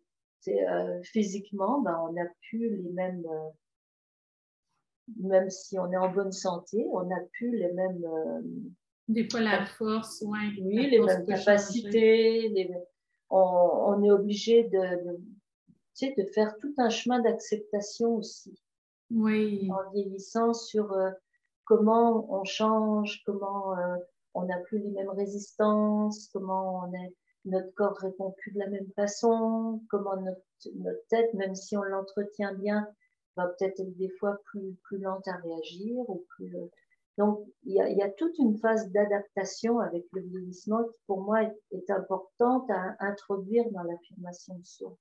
Euh, 0.47 1.01
physiquement, 1.03 1.81
ben, 1.81 1.99
on 2.07 2.13
n'a 2.13 2.25
plus 2.49 2.77
les 2.77 2.89
mêmes... 2.91 3.25
Euh, 3.25 3.49
même 5.19 5.49
si 5.49 5.77
on 5.77 5.91
est 5.91 5.97
en 5.97 6.11
bonne 6.11 6.31
santé, 6.31 6.85
on 6.91 7.03
n'a 7.03 7.19
plus 7.33 7.57
les 7.57 7.71
mêmes, 7.73 8.03
euh, 8.05 8.41
Des 9.07 9.27
fois, 9.29 9.41
la 9.41 9.65
force, 9.65 10.21
ouais, 10.21 10.39
Oui, 10.61 10.89
les 10.89 10.99
mêmes 10.99 11.25
capacités. 11.25 12.69
On, 13.29 14.03
est 14.03 14.11
obligé 14.11 14.63
de, 14.65 15.17
de 16.01 16.23
faire 16.33 16.55
tout 16.57 16.73
un 16.77 16.89
chemin 16.89 17.19
d'acceptation 17.19 18.15
aussi. 18.15 18.55
Oui. 19.09 19.69
En 19.71 19.91
vieillissant 19.91 20.53
sur 20.53 20.91
euh, 20.93 21.09
comment 21.65 22.31
on 22.33 22.43
change, 22.43 23.23
comment 23.25 23.77
euh, 23.77 23.95
on 24.33 24.45
n'a 24.45 24.57
plus 24.59 24.79
les 24.79 24.91
mêmes 24.91 25.09
résistances, 25.09 26.29
comment 26.31 26.83
on 26.85 26.93
est, 26.93 27.13
notre 27.45 27.73
corps 27.75 27.97
répond 27.97 28.31
plus 28.37 28.51
de 28.51 28.59
la 28.59 28.69
même 28.69 28.89
façon, 28.95 29.81
comment 29.89 30.15
notre, 30.15 30.41
notre 30.75 31.05
tête, 31.09 31.33
même 31.33 31.55
si 31.55 31.75
on 31.75 31.83
l'entretient 31.83 32.53
bien, 32.53 32.87
va 33.35 33.47
peut-être 33.47 33.79
être 33.79 33.97
des 33.97 34.09
fois 34.19 34.37
plus, 34.45 34.75
plus 34.83 34.99
lente 34.99 35.27
à 35.27 35.35
réagir 35.37 35.97
ou 36.09 36.25
plus. 36.29 36.55
Euh, 36.55 36.67
donc, 37.17 37.45
il 37.63 37.73
y 37.73 37.81
a, 37.81 37.89
y 37.89 38.01
a 38.01 38.09
toute 38.09 38.37
une 38.39 38.57
phase 38.57 38.89
d'adaptation 38.91 39.79
avec 39.79 40.05
le 40.13 40.21
vieillissement 40.21 40.83
qui, 40.83 40.97
pour 41.05 41.21
moi, 41.21 41.43
est, 41.43 41.89
importante 41.91 42.69
à 42.71 42.95
introduire 42.99 43.69
dans 43.71 43.83
l'affirmation 43.83 44.55
de 44.55 44.65
soi. 44.65 44.97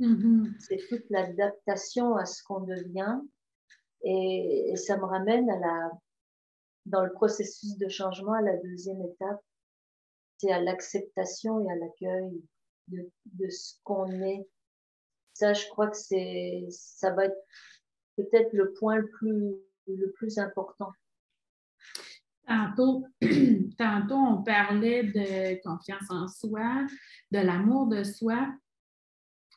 Mm-hmm. 0.00 0.54
C'est 0.60 0.80
toute 0.88 1.10
l'adaptation 1.10 2.14
à 2.16 2.24
ce 2.24 2.42
qu'on 2.44 2.60
devient. 2.60 3.18
Et, 4.02 4.70
et, 4.70 4.76
ça 4.76 4.96
me 4.96 5.04
ramène 5.04 5.50
à 5.50 5.58
la, 5.58 5.90
dans 6.86 7.02
le 7.02 7.12
processus 7.12 7.76
de 7.78 7.88
changement, 7.88 8.34
à 8.34 8.42
la 8.42 8.56
deuxième 8.58 9.02
étape, 9.02 9.40
c'est 10.38 10.52
à 10.52 10.60
l'acceptation 10.60 11.60
et 11.60 11.72
à 11.72 11.76
l'accueil 11.76 12.42
de, 12.88 13.10
de 13.26 13.48
ce 13.48 13.74
qu'on 13.82 14.10
est. 14.22 14.46
Ça, 15.34 15.52
je 15.52 15.66
crois 15.68 15.88
que 15.88 15.96
c'est, 15.96 16.66
ça 16.70 17.12
va 17.12 17.26
être 17.26 17.36
peut-être 18.16 18.52
le 18.52 18.72
point 18.72 18.96
le 18.96 19.08
plus, 19.08 19.54
le 19.86 20.12
plus 20.12 20.38
important. 20.38 20.92
Tantôt, 22.46 23.06
tantôt, 23.78 24.14
on 24.14 24.42
parlait 24.42 25.02
de 25.04 25.60
confiance 25.62 26.10
en 26.10 26.28
soi, 26.28 26.86
de 27.32 27.38
l'amour 27.38 27.86
de 27.88 28.04
soi, 28.04 28.48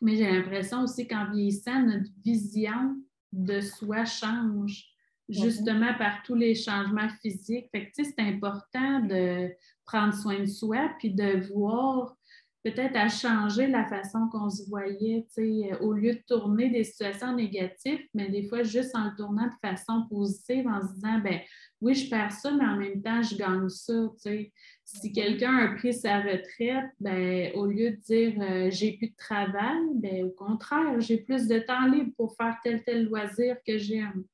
mais 0.02 0.16
j'ai 0.16 0.32
l'impression 0.32 0.84
aussi 0.84 1.08
qu'en 1.08 1.30
vieillissant, 1.32 1.84
notre 1.84 2.10
vision 2.24 2.98
de 3.32 3.60
soi 3.62 4.06
change, 4.06 4.86
mm-hmm. 5.30 5.44
justement 5.44 5.94
par 5.98 6.24
tous 6.24 6.36
les 6.36 6.56
changements 6.56 7.10
physiques. 7.22 7.70
Fait 7.72 7.92
que, 7.92 8.04
c'est 8.04 8.20
important 8.20 9.02
de 9.02 9.50
prendre 9.86 10.14
soin 10.14 10.40
de 10.40 10.46
soi, 10.46 10.90
puis 10.98 11.14
de 11.14 11.48
voir 11.54 12.16
peut-être 12.64 12.96
à 12.96 13.08
changer 13.08 13.68
la 13.68 13.86
façon 13.86 14.28
qu'on 14.32 14.50
se 14.50 14.68
voyait, 14.70 15.26
euh, 15.38 15.78
au 15.80 15.94
lieu 15.94 16.14
de 16.14 16.24
tourner 16.28 16.70
des 16.70 16.84
situations 16.84 17.34
négatives, 17.34 18.06
mais 18.14 18.30
des 18.30 18.48
fois 18.48 18.64
juste 18.64 18.96
en 18.96 19.06
le 19.06 19.16
tournant 19.16 19.48
de 19.48 19.68
façon 19.68 20.06
positive, 20.10 20.68
en 20.68 20.82
se 20.82 20.94
disant, 20.96 21.20
ben 21.20 21.40
oui, 21.82 21.96
je 21.96 22.10
perds 22.10 22.34
ça, 22.34 22.52
mais 22.52 22.66
en 22.66 22.76
même 22.76 23.02
temps, 23.02 23.22
je 23.22 23.36
gagne 23.36 23.70
ça. 23.70 23.94
Si 24.18 24.28
mm-hmm. 24.28 25.14
quelqu'un 25.14 25.56
a 25.58 25.76
pris 25.76 25.94
sa 25.94 26.20
retraite, 26.20 26.92
ben, 27.00 27.52
au 27.56 27.66
lieu 27.66 27.92
de 27.92 27.96
dire 27.98 28.42
euh, 28.42 28.70
j'ai 28.70 28.98
plus 28.98 29.10
de 29.10 29.16
travail, 29.16 29.80
ben, 29.96 30.26
au 30.26 30.32
contraire, 30.32 31.00
j'ai 31.00 31.18
plus 31.18 31.48
de 31.48 31.60
temps 31.60 31.88
libre 31.88 32.12
pour 32.18 32.36
faire 32.36 32.58
tel 32.64 32.84
tel 32.84 33.06
loisir 33.06 33.56
que 33.66 33.78
j'aime. 33.78 34.26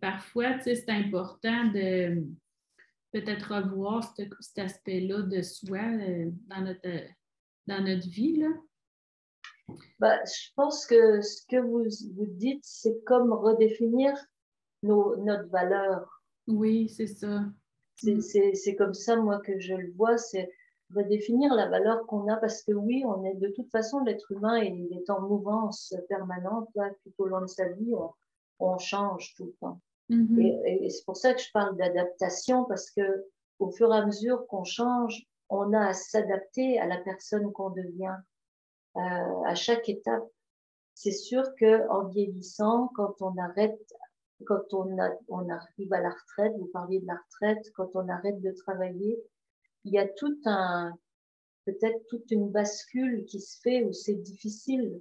Parfois, 0.00 0.58
c'est 0.60 0.88
important 0.88 1.64
de 1.66 2.24
peut-être 3.12 3.54
revoir 3.54 4.14
cet 4.14 4.58
aspect-là 4.58 5.22
de 5.22 5.42
soi 5.42 5.78
euh, 5.78 6.30
dans 6.48 6.62
notre 6.62 6.88
dans 7.66 7.82
notre 7.82 8.08
vie? 8.08 8.36
Là? 8.36 8.48
Bah, 9.98 10.18
je 10.24 10.50
pense 10.54 10.86
que 10.86 11.20
ce 11.20 11.42
que 11.48 11.56
vous, 11.56 11.84
vous 12.14 12.26
dites, 12.26 12.64
c'est 12.64 13.02
comme 13.04 13.32
redéfinir 13.32 14.12
nos, 14.82 15.16
notre 15.16 15.48
valeur. 15.48 16.22
Oui, 16.46 16.88
c'est 16.88 17.06
ça. 17.06 17.44
Mm. 18.02 18.20
C'est 18.20 18.76
comme 18.76 18.94
ça, 18.94 19.16
moi, 19.16 19.40
que 19.40 19.58
je 19.58 19.74
le 19.74 19.92
vois, 19.92 20.18
c'est 20.18 20.50
redéfinir 20.94 21.52
la 21.54 21.68
valeur 21.68 22.06
qu'on 22.06 22.28
a 22.28 22.36
parce 22.36 22.62
que 22.62 22.72
oui, 22.72 23.02
on 23.04 23.24
est 23.24 23.34
de 23.34 23.48
toute 23.48 23.70
façon, 23.70 24.00
l'être 24.04 24.30
humain 24.30 24.58
il 24.58 24.92
est 24.92 25.10
en 25.10 25.20
mouvance 25.20 25.92
permanente 26.08 26.68
tout 27.02 27.12
au 27.18 27.26
long 27.26 27.40
de 27.40 27.48
sa 27.48 27.68
vie, 27.70 27.92
on, 27.92 28.10
on 28.60 28.78
change 28.78 29.34
tout 29.36 29.46
le 29.46 29.52
temps. 29.60 29.80
Mm-hmm. 30.10 30.64
Et, 30.66 30.84
et 30.84 30.90
c'est 30.90 31.04
pour 31.04 31.16
ça 31.16 31.34
que 31.34 31.40
je 31.40 31.50
parle 31.52 31.76
d'adaptation 31.76 32.64
parce 32.66 32.90
que 32.92 33.26
au 33.58 33.70
fur 33.70 33.92
et 33.92 33.96
à 33.96 34.06
mesure 34.06 34.46
qu'on 34.46 34.62
change, 34.62 35.26
on 35.48 35.72
a 35.72 35.88
à 35.88 35.92
s'adapter 35.94 36.78
à 36.78 36.86
la 36.86 36.98
personne 36.98 37.52
qu'on 37.52 37.70
devient 37.70 38.16
euh, 38.96 39.42
à 39.44 39.54
chaque 39.54 39.88
étape. 39.88 40.24
C'est 40.94 41.12
sûr 41.12 41.44
que 41.56 41.88
en 41.88 42.08
vieillissant, 42.08 42.90
quand 42.94 43.20
on 43.20 43.36
arrête, 43.36 43.80
quand 44.46 44.72
on, 44.72 44.98
a, 44.98 45.10
on 45.28 45.48
arrive 45.48 45.92
à 45.92 46.00
la 46.00 46.10
retraite, 46.10 46.54
vous 46.58 46.70
parliez 46.72 47.00
de 47.00 47.06
la 47.06 47.18
retraite, 47.26 47.70
quand 47.74 47.90
on 47.94 48.08
arrête 48.08 48.40
de 48.40 48.50
travailler, 48.52 49.18
il 49.84 49.92
y 49.92 49.98
a 49.98 50.08
tout 50.08 50.40
un, 50.46 50.92
peut-être 51.66 52.06
toute 52.08 52.30
une 52.30 52.50
bascule 52.50 53.24
qui 53.26 53.40
se 53.40 53.60
fait 53.60 53.84
où 53.84 53.92
c'est 53.92 54.14
difficile 54.14 55.00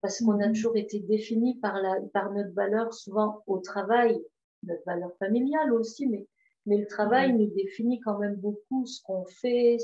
parce 0.00 0.20
qu'on 0.20 0.40
a 0.40 0.48
mhm. 0.48 0.54
toujours 0.54 0.76
été 0.76 1.00
défini 1.00 1.58
par 1.58 1.80
la, 1.80 2.00
par 2.12 2.32
notre 2.32 2.52
valeur 2.52 2.94
souvent 2.94 3.42
au 3.46 3.58
travail, 3.58 4.24
notre 4.62 4.84
valeur 4.84 5.12
familiale 5.18 5.72
aussi, 5.72 6.06
mais 6.06 6.26
mais 6.68 6.76
le 6.76 6.86
travail 6.86 7.32
nous 7.32 7.46
définit 7.46 7.98
quand 8.00 8.18
même 8.18 8.36
beaucoup 8.36 8.86
ce 8.86 9.02
qu'on 9.02 9.24
fait. 9.24 9.78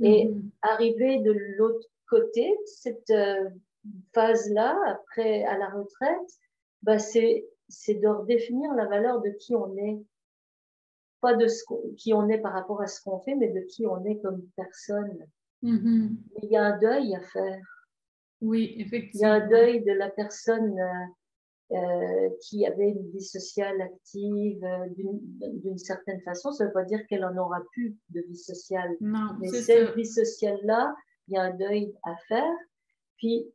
Et 0.00 0.26
mm-hmm. 0.26 0.42
arriver 0.62 1.18
de 1.18 1.32
l'autre 1.32 1.86
côté, 2.08 2.56
cette 2.64 3.10
euh, 3.10 3.50
phase-là, 4.14 4.78
après 4.86 5.44
à 5.44 5.58
la 5.58 5.68
retraite, 5.68 6.40
bah, 6.82 6.98
c'est 6.98 7.44
de 7.88 8.06
redéfinir 8.08 8.72
la 8.74 8.86
valeur 8.86 9.20
de 9.20 9.30
qui 9.30 9.54
on 9.54 9.76
est. 9.76 9.98
Pas 11.20 11.34
de 11.34 11.48
ce 11.48 11.64
qui 11.96 12.14
on 12.14 12.28
est 12.28 12.38
par 12.38 12.52
rapport 12.52 12.80
à 12.82 12.86
ce 12.86 13.02
qu'on 13.02 13.18
fait, 13.20 13.34
mais 13.34 13.48
de 13.48 13.60
qui 13.60 13.86
on 13.86 14.04
est 14.04 14.20
comme 14.20 14.46
personne. 14.54 15.26
Mm-hmm. 15.62 16.16
Il 16.42 16.50
y 16.50 16.56
a 16.56 16.62
un 16.62 16.78
deuil 16.78 17.16
à 17.16 17.20
faire. 17.20 17.60
Oui, 18.40 18.76
effectivement. 18.78 19.10
Il 19.14 19.22
y 19.22 19.24
a 19.24 19.44
un 19.44 19.48
deuil 19.48 19.84
de 19.84 19.92
la 19.92 20.10
personne 20.10 20.78
euh, 20.78 21.06
euh, 21.72 22.30
qui 22.42 22.64
avait 22.64 22.90
une 22.90 23.10
vie 23.10 23.24
sociale 23.24 23.80
active 23.80 24.64
euh, 24.64 24.86
d'une 25.40 25.78
certaine 25.78 26.20
façon, 26.20 26.52
ça 26.52 26.62
ne 26.62 26.68
veut 26.68 26.72
pas 26.72 26.84
dire 26.84 27.04
qu'elle 27.08 27.24
en 27.24 27.36
aura 27.36 27.60
plus 27.72 27.96
de 28.10 28.20
vie 28.20 28.36
sociale. 28.36 28.96
Non, 29.00 29.30
Mais 29.40 29.48
cette 29.48 29.96
vie 29.96 30.06
sociale-là, 30.06 30.94
il 31.26 31.34
y 31.34 31.36
a 31.36 31.42
un 31.42 31.54
deuil 31.54 31.92
à 32.04 32.14
faire. 32.28 32.54
Puis, 33.16 33.52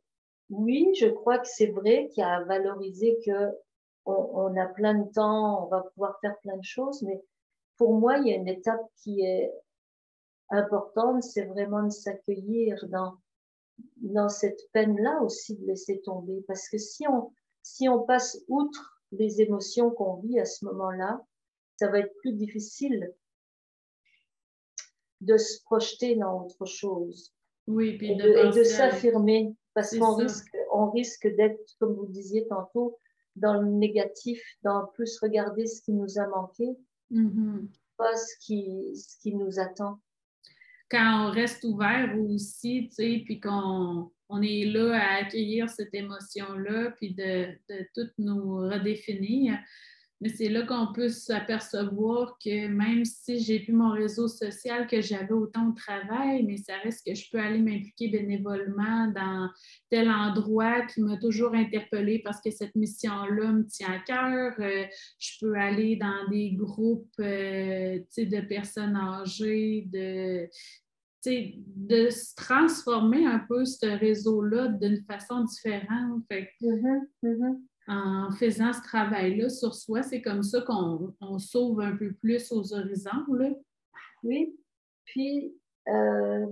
oui, 0.50 0.92
je 1.00 1.06
crois 1.06 1.38
que 1.38 1.48
c'est 1.48 1.70
vrai 1.70 2.08
qu'il 2.12 2.20
y 2.20 2.24
a 2.24 2.34
à 2.34 2.44
valoriser 2.44 3.18
que 3.24 3.50
on, 4.04 4.12
on, 4.12 4.60
a 4.60 4.66
plein 4.66 4.94
de 4.94 5.10
temps, 5.12 5.64
on 5.64 5.68
va 5.68 5.80
pouvoir 5.94 6.18
faire 6.20 6.36
plein 6.40 6.58
de 6.58 6.64
choses, 6.64 7.02
mais 7.02 7.18
pour 7.78 7.94
moi, 7.94 8.18
il 8.18 8.28
y 8.28 8.32
a 8.32 8.36
une 8.36 8.48
étape 8.48 8.84
qui 9.02 9.22
est 9.22 9.50
importante, 10.50 11.22
c'est 11.22 11.46
vraiment 11.46 11.84
de 11.84 11.90
s'accueillir 11.90 12.76
dans, 12.88 13.14
dans 13.96 14.28
cette 14.28 14.60
peine-là 14.72 15.22
aussi 15.22 15.56
de 15.56 15.66
laisser 15.66 16.02
tomber. 16.02 16.44
Parce 16.46 16.68
que 16.68 16.78
si 16.78 17.06
on, 17.08 17.32
si 17.62 17.88
on 17.88 18.02
passe 18.04 18.38
outre 18.48 19.02
les 19.12 19.40
émotions 19.40 19.90
qu'on 19.90 20.16
vit 20.20 20.38
à 20.40 20.44
ce 20.44 20.64
moment-là, 20.64 21.24
ça 21.76 21.88
va 21.90 22.00
être 22.00 22.14
plus 22.16 22.32
difficile 22.32 23.12
de 25.20 25.36
se 25.36 25.62
projeter 25.64 26.16
dans 26.16 26.44
autre 26.44 26.66
chose. 26.66 27.32
Oui, 27.66 27.96
puis 27.96 28.12
et 28.12 28.16
de, 28.16 28.64
s'affirmer 28.64 29.54
parce 29.74 29.96
qu'on 29.96 30.14
risque, 30.14 30.56
on 30.72 30.90
risque 30.90 31.28
d'être, 31.36 31.76
comme 31.78 31.94
vous 31.94 32.06
disiez 32.06 32.46
tantôt, 32.48 32.98
dans 33.36 33.54
le 33.54 33.68
négatif, 33.68 34.42
dans 34.62 34.86
plus 34.88 35.18
regarder 35.20 35.66
ce 35.66 35.80
qui 35.82 35.92
nous 35.92 36.18
a 36.18 36.26
manqué, 36.26 36.76
mm-hmm. 37.10 37.68
pas 37.96 38.16
ce 38.16 38.34
qui, 38.44 38.94
ce 38.94 39.16
qui 39.18 39.34
nous 39.34 39.58
attend. 39.58 40.00
Quand 40.90 41.28
on 41.28 41.30
reste 41.30 41.64
ouvert 41.64 42.14
aussi, 42.28 42.88
tu 42.88 42.94
sais, 42.96 43.22
puis 43.24 43.40
qu'on 43.40 44.10
on 44.32 44.42
est 44.42 44.64
là 44.64 44.94
à 44.94 45.16
accueillir 45.22 45.68
cette 45.68 45.94
émotion-là, 45.94 46.92
puis 46.96 47.14
de, 47.14 47.48
de 47.68 47.86
tout 47.94 48.10
nous 48.18 48.56
redéfinir. 48.56 49.58
Mais 50.22 50.28
c'est 50.28 50.48
là 50.48 50.62
qu'on 50.62 50.92
peut 50.92 51.08
s'apercevoir 51.08 52.38
que 52.38 52.68
même 52.68 53.04
si 53.04 53.40
j'ai 53.42 53.58
plus 53.58 53.72
mon 53.72 53.90
réseau 53.90 54.28
social 54.28 54.86
que 54.86 55.00
j'avais 55.00 55.32
autant 55.32 55.70
de 55.70 55.74
travail, 55.74 56.44
mais 56.44 56.58
ça 56.58 56.76
reste 56.76 57.04
que 57.04 57.12
je 57.12 57.28
peux 57.28 57.40
aller 57.40 57.58
m'impliquer 57.58 58.06
bénévolement 58.06 59.08
dans 59.08 59.50
tel 59.90 60.08
endroit 60.08 60.86
qui 60.86 61.00
m'a 61.00 61.16
toujours 61.16 61.56
interpellée 61.56 62.20
parce 62.20 62.40
que 62.40 62.52
cette 62.52 62.76
mission-là 62.76 63.50
me 63.50 63.66
tient 63.66 63.94
à 63.94 63.98
cœur. 63.98 64.54
Euh, 64.60 64.84
je 65.18 65.38
peux 65.40 65.56
aller 65.56 65.96
dans 65.96 66.28
des 66.30 66.52
groupes 66.52 67.10
euh, 67.18 67.98
de 68.16 68.40
personnes 68.42 68.94
âgées, 68.94 69.88
de, 69.92 70.48
de 71.24 72.10
se 72.10 72.34
transformer 72.34 73.26
un 73.26 73.40
peu 73.48 73.64
ce 73.64 73.86
réseau-là 73.86 74.68
d'une 74.68 75.02
façon 75.04 75.44
différente. 75.44 76.22
Mm-hmm, 76.30 77.00
mm-hmm. 77.22 77.60
En 77.88 78.30
faisant 78.32 78.72
ce 78.72 78.82
travail-là 78.82 79.48
sur 79.48 79.74
soi, 79.74 80.02
c'est 80.02 80.22
comme 80.22 80.42
ça 80.42 80.60
qu'on 80.62 81.14
on 81.20 81.38
sauve 81.38 81.80
un 81.80 81.96
peu 81.96 82.12
plus 82.12 82.50
aux 82.52 82.72
horizons. 82.74 83.32
Là. 83.34 83.50
Oui, 84.22 84.56
puis 85.04 85.52
euh, 85.88 86.46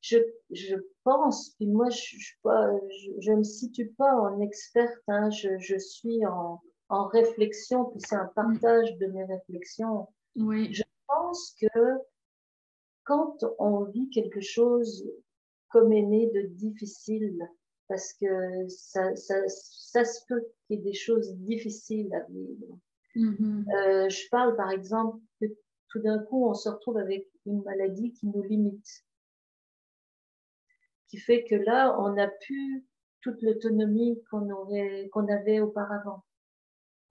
je, 0.00 0.18
je, 0.50 0.76
pense, 1.02 1.50
puis 1.56 1.66
moi 1.66 1.90
je 1.90 2.16
ne 2.16 2.78
je, 2.88 3.10
je, 3.20 3.32
me 3.32 3.42
situe 3.42 3.88
pas 3.98 4.14
en 4.14 4.40
experte, 4.40 5.02
hein, 5.08 5.28
je, 5.30 5.58
je 5.58 5.76
suis 5.76 6.24
en, 6.24 6.60
en 6.88 7.06
réflexion, 7.08 7.86
puis 7.86 8.00
c'est 8.06 8.16
un 8.16 8.30
partage 8.34 8.96
de 8.98 9.06
mes 9.06 9.24
réflexions. 9.24 10.06
Oui. 10.36 10.72
Je 10.72 10.82
pense 11.08 11.56
que 11.60 11.98
quand 13.04 13.44
on 13.58 13.84
vit 13.84 14.10
quelque 14.10 14.40
chose 14.40 15.04
comme 15.70 15.92
aîné 15.92 16.30
de 16.30 16.42
difficile, 16.42 17.48
parce 17.88 18.12
que 18.14 18.68
ça, 18.68 19.16
ça, 19.16 19.42
ça 19.48 20.04
se 20.04 20.20
peut 20.28 20.46
qu'il 20.66 20.76
y 20.76 20.80
ait 20.80 20.82
des 20.82 20.94
choses 20.94 21.34
difficiles 21.36 22.14
à 22.14 22.20
vivre. 22.30 22.78
Mhm. 23.16 23.66
Euh, 23.74 24.08
je 24.08 24.28
parle 24.30 24.54
par 24.56 24.70
exemple 24.70 25.18
que 25.40 25.46
tout 25.88 26.00
d'un 26.00 26.18
coup 26.18 26.46
on 26.46 26.54
se 26.54 26.68
retrouve 26.68 26.98
avec 26.98 27.26
une 27.46 27.62
maladie 27.62 28.12
qui 28.12 28.26
nous 28.26 28.42
limite, 28.42 29.04
qui 31.08 31.16
fait 31.16 31.44
que 31.44 31.54
là 31.54 31.98
on 31.98 32.12
n'a 32.12 32.28
plus 32.28 32.86
toute 33.22 33.40
l'autonomie 33.42 34.22
qu'on 34.30 34.50
aurait, 34.50 35.08
qu'on 35.12 35.26
avait 35.28 35.60
auparavant. 35.60 36.24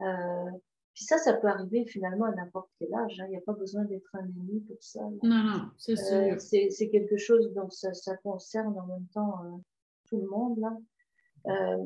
Euh, 0.01 0.51
puis 0.97 1.05
ça, 1.05 1.19
ça 1.19 1.33
peut 1.35 1.45
arriver 1.47 1.85
finalement 1.85 2.25
à 2.25 2.31
n'importe 2.31 2.71
quel 2.79 2.91
âge. 2.91 3.19
hein. 3.19 3.25
Il 3.27 3.29
n'y 3.29 3.37
a 3.37 3.41
pas 3.41 3.53
besoin 3.53 3.83
d'être 3.85 4.09
un 4.15 4.25
aîné 4.25 4.61
pour 4.67 4.77
ça. 4.81 5.01
là. 5.01 5.09
Non, 5.21 5.43
non, 5.43 5.69
c'est 5.77 5.95
Euh, 6.11 6.39
c'est 6.71 6.89
quelque 6.89 7.17
chose 7.17 7.53
dont 7.53 7.69
ça, 7.69 7.93
ça 7.93 8.17
concerne 8.17 8.75
en 8.79 8.87
même 8.87 9.05
temps 9.13 9.45
euh, 9.45 9.57
tout 10.09 10.17
le 10.19 10.25
monde 10.27 10.57
là. 10.59 10.75
Euh, 11.45 11.85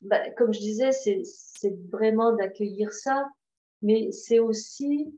bah, 0.00 0.30
comme 0.30 0.54
je 0.54 0.60
disais, 0.60 0.92
c'est 0.92 1.76
vraiment 1.90 2.32
d'accueillir 2.32 2.90
ça, 2.90 3.28
mais 3.82 4.10
c'est 4.10 4.38
aussi 4.38 5.14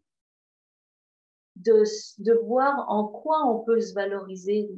de, 1.55 1.85
de 2.19 2.33
voir 2.33 2.85
en 2.91 3.07
quoi 3.07 3.47
on 3.47 3.61
peut 3.61 3.81
se 3.81 3.95
valoriser. 3.95 4.69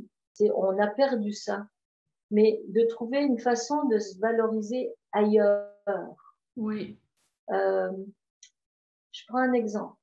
On 0.41 0.79
a 0.79 0.89
perdu 0.89 1.33
ça, 1.33 1.67
mais 2.31 2.61
de 2.69 2.83
trouver 2.85 3.23
une 3.23 3.39
façon 3.39 3.87
de 3.87 3.99
se 3.99 4.19
valoriser 4.19 4.93
ailleurs. 5.13 6.28
Oui. 6.59 6.99
Euh, 7.51 7.93
je 9.13 9.23
prends 9.29 9.39
un 9.39 9.53
exemple. 9.53 9.95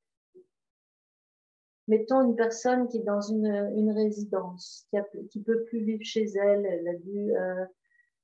Mettons 1.88 2.22
une 2.24 2.36
personne 2.36 2.88
qui 2.88 2.98
est 2.98 3.04
dans 3.04 3.22
une, 3.22 3.92
résidence, 3.92 4.88
qui, 4.90 4.98
qui 5.28 5.42
peut 5.42 5.66
plus 5.66 5.84
vivre 5.84 6.04
chez 6.04 6.24
elle, 6.24 6.66
elle 6.66 6.88
a 6.88 6.96
dû 6.96 7.36
euh, 7.36 7.66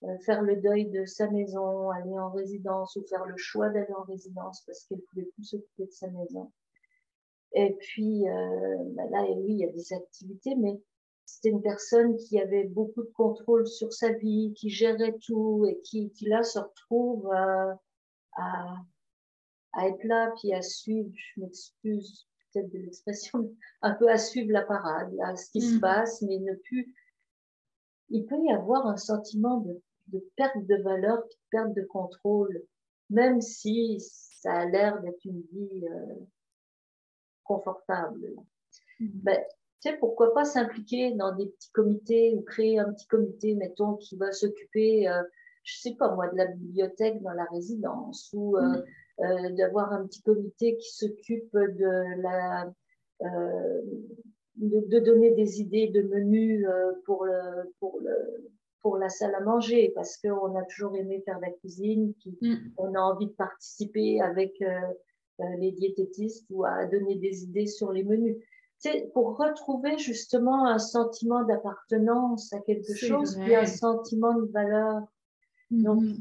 euh, 0.04 0.18
faire 0.20 0.42
le 0.42 0.56
deuil 0.56 0.90
de 0.90 1.06
sa 1.06 1.30
maison, 1.30 1.92
aller 1.92 2.18
en 2.18 2.32
résidence 2.32 2.96
ou 2.96 3.04
faire 3.04 3.26
le 3.26 3.36
choix 3.36 3.70
d'aller 3.70 3.94
en 3.94 4.04
résidence 4.04 4.64
parce 4.66 4.86
qu'elle 4.86 5.02
pouvait 5.02 5.28
plus 5.36 5.44
s'occuper 5.44 5.86
de 5.86 5.92
sa 5.92 6.10
maison. 6.10 6.52
Et 7.54 7.76
puis 7.80 8.24
ben 8.24 9.10
là, 9.12 9.26
oui, 9.30 9.52
il 9.52 9.58
y 9.58 9.66
a 9.66 9.72
des 9.72 9.94
activités, 9.94 10.56
mais 10.56 10.82
c'était 11.26 11.50
une 11.50 11.62
personne 11.62 12.16
qui 12.16 12.40
avait 12.40 12.64
beaucoup 12.64 13.04
de 13.04 13.12
contrôle 13.14 13.68
sur 13.68 13.92
sa 13.92 14.14
vie, 14.14 14.54
qui 14.56 14.70
gérait 14.70 15.18
tout 15.22 15.66
et 15.68 15.82
qui, 15.82 16.12
là 16.22 16.44
se 16.44 16.60
retrouve 16.60 17.30
à, 18.38 18.76
à 19.74 19.88
être 19.88 20.04
là 20.04 20.32
puis 20.40 20.54
à 20.54 20.62
suivre, 20.62 21.12
je 21.14 21.42
m'excuse 21.42 22.28
peut-être 22.54 22.72
de 22.72 22.80
l'expression, 22.80 23.54
un 23.82 23.94
peu 23.96 24.10
à 24.10 24.18
suivre 24.18 24.52
la 24.52 24.64
parade, 24.64 25.14
à 25.24 25.36
ce 25.36 25.50
qui 25.52 25.62
se 25.62 25.76
Mhm. 25.76 25.82
passe, 25.82 26.22
mais 26.22 26.40
ne 26.40 26.54
plus. 26.56 26.94
Il 28.10 28.26
peut 28.26 28.40
y 28.44 28.52
avoir 28.52 28.88
un 28.88 28.98
sentiment 28.98 29.58
de, 29.60 29.82
de 30.08 30.20
perte 30.36 30.66
de 30.66 30.76
valeur, 30.84 31.18
de 31.24 31.36
perte 31.50 31.74
de 31.74 31.84
contrôle, 31.84 32.62
même 33.10 33.40
si 33.42 34.00
ça 34.00 34.54
a 34.54 34.66
l'air 34.66 35.02
d'être 35.02 35.24
une 35.26 35.42
vie 35.54 35.86
euh, 35.88 36.16
confortable. 37.44 38.34
Mhm. 39.00 39.10
Ben, 39.24 39.40
tu 39.82 39.90
sais, 39.90 39.98
pourquoi 39.98 40.34
pas 40.34 40.46
s'impliquer 40.46 41.12
dans 41.14 41.34
des 41.36 41.48
petits 41.48 41.72
comités 41.72 42.36
ou 42.36 42.42
créer 42.42 42.80
un 42.80 42.92
petit 42.94 43.08
comité, 43.08 43.56
mettons, 43.56 43.96
qui 43.96 44.16
va 44.16 44.32
s'occuper, 44.32 45.08
euh, 45.08 45.24
je 45.64 45.80
sais 45.80 45.96
pas 45.96 46.14
moi, 46.16 46.28
de 46.30 46.38
la 46.38 46.48
bibliothèque 46.48 47.22
dans 47.22 47.34
la 47.34 47.46
résidence 47.46 48.30
ou 48.34 48.58
euh, 48.58 48.62
Mhm. 48.62 48.84
euh, 49.20 49.50
d'avoir 49.56 49.92
un 49.94 50.06
petit 50.08 50.22
comité 50.24 50.78
qui 50.78 50.92
s'occupe 50.96 51.54
de 51.54 52.22
la 52.22 52.72
euh, 53.24 53.82
de, 54.56 54.80
de 54.88 55.00
donner 55.00 55.32
des 55.32 55.62
idées 55.62 55.88
de 55.88 56.02
menus 56.02 56.66
pour 57.06 57.26
le 57.26 57.72
pour 57.80 58.00
le 58.00 58.16
pour 58.82 58.98
la 58.98 59.10
salle 59.10 59.36
à 59.36 59.40
manger 59.42 59.92
parce 59.96 60.18
qu'on 60.18 60.56
a 60.56 60.64
toujours 60.64 60.96
aimé 60.96 61.22
faire 61.26 61.40
la 61.40 61.52
cuisine 61.52 62.14
puis 62.20 62.38
Mhm. 62.42 62.72
on 62.78 62.96
a 62.96 63.00
envie 63.00 63.28
de 63.28 63.34
participer 63.34 64.20
avec 64.22 64.54
les 65.60 65.72
diététistes 65.72 66.46
ou 66.50 66.66
à 66.66 66.86
donner 66.86 67.16
des 67.16 67.44
idées 67.44 67.68
sur 67.68 67.92
les 67.92 68.04
menus 68.04 68.38
c'est 68.78 69.12
pour 69.14 69.38
retrouver 69.38 69.98
justement 70.00 70.66
un 70.68 70.80
sentiment 70.80 71.44
d'appartenance 71.44 72.52
à 72.54 72.60
quelque 72.60 72.96
chose 72.96 73.36
vrai. 73.36 73.44
puis 73.46 73.56
un 73.56 73.66
sentiment 73.68 74.34
de 74.34 74.48
valeur 74.52 75.04
donc, 75.72 76.04
Mhm. 76.04 76.18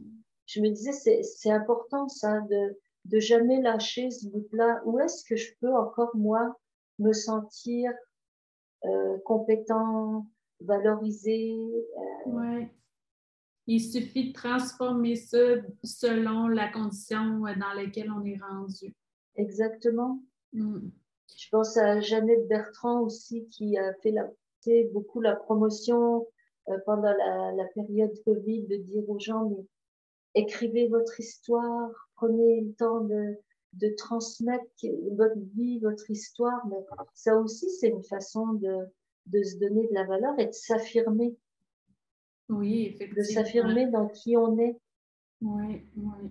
je 0.47 0.61
me 0.61 0.69
disais, 0.71 0.93
c'est, 1.23 1.51
important 1.51 2.09
ça, 2.09 2.41
de, 2.41 2.79
de 3.07 3.19
jamais 3.19 3.61
lâcher 3.61 4.11
ce 4.11 4.29
bout-là. 4.29 4.81
Où 4.85 4.99
est-ce 5.01 5.25
que 5.25 5.37
je 5.37 5.53
peux 5.61 5.75
encore, 5.75 6.11
moi, 6.15 6.57
me 6.99 7.13
sentir 7.13 7.93
euh, 8.85 9.19
compétent, 9.25 10.27
valorisé 10.61 11.53
euh, 11.55 12.31
Ouais. 12.31 12.73
Il 13.67 13.81
suffit 13.81 14.29
de 14.29 14.33
transformer 14.33 15.17
ça 15.17 15.39
selon 15.85 16.49
la 16.49 16.73
condition 16.73 17.41
dans 17.41 17.73
laquelle 17.77 18.11
on 18.11 18.25
est 18.25 18.39
rendu. 18.39 18.95
Exactement. 19.37 20.23
Mhm. 20.53 20.91
Je 21.37 21.49
pense 21.51 21.77
à 21.77 22.01
Jeannette 22.01 22.49
Bertrand 22.49 23.01
aussi, 23.03 23.47
qui 23.49 23.79
a 23.79 23.95
fait 24.03 24.11
la, 24.11 24.29
beaucoup 24.93 25.21
la 25.21 25.37
promotion 25.37 26.27
pendant 26.87 27.13
la, 27.13 27.53
la 27.53 27.65
période 27.75 28.13
Covid, 28.25 28.63
de 28.67 28.77
dire 28.77 29.09
aux 29.09 29.19
gens, 29.19 29.49
mais 29.51 29.65
écrivez 30.35 30.89
votre 30.89 31.19
histoire, 31.21 31.91
prenez 32.17 32.61
le 32.61 32.73
temps 32.75 33.01
de, 33.01 33.35
de 33.75 33.89
transmettre 33.97 34.65
votre 35.13 35.39
vie, 35.55 35.79
votre 35.81 36.11
histoire. 36.11 36.67
Mais 36.69 36.77
ça 37.15 37.37
aussi, 37.37 37.69
c'est 37.71 37.89
une 37.89 38.03
façon 38.05 38.53
de, 38.55 38.87
de 39.27 39.43
se 39.43 39.57
donner 39.59 39.87
de 39.89 39.95
la 39.95 40.05
valeur 40.05 40.39
et 40.39 40.47
de 40.47 40.53
s'affirmer, 40.53 41.37
Oui, 42.49 42.91
de 42.91 42.95
effectivement. 42.95 43.25
s'affirmer 43.25 43.87
dans 43.87 44.09
qui 44.09 44.37
on 44.37 44.59
est. 44.59 44.77
Oui, 45.41 45.87
oui. 45.97 46.31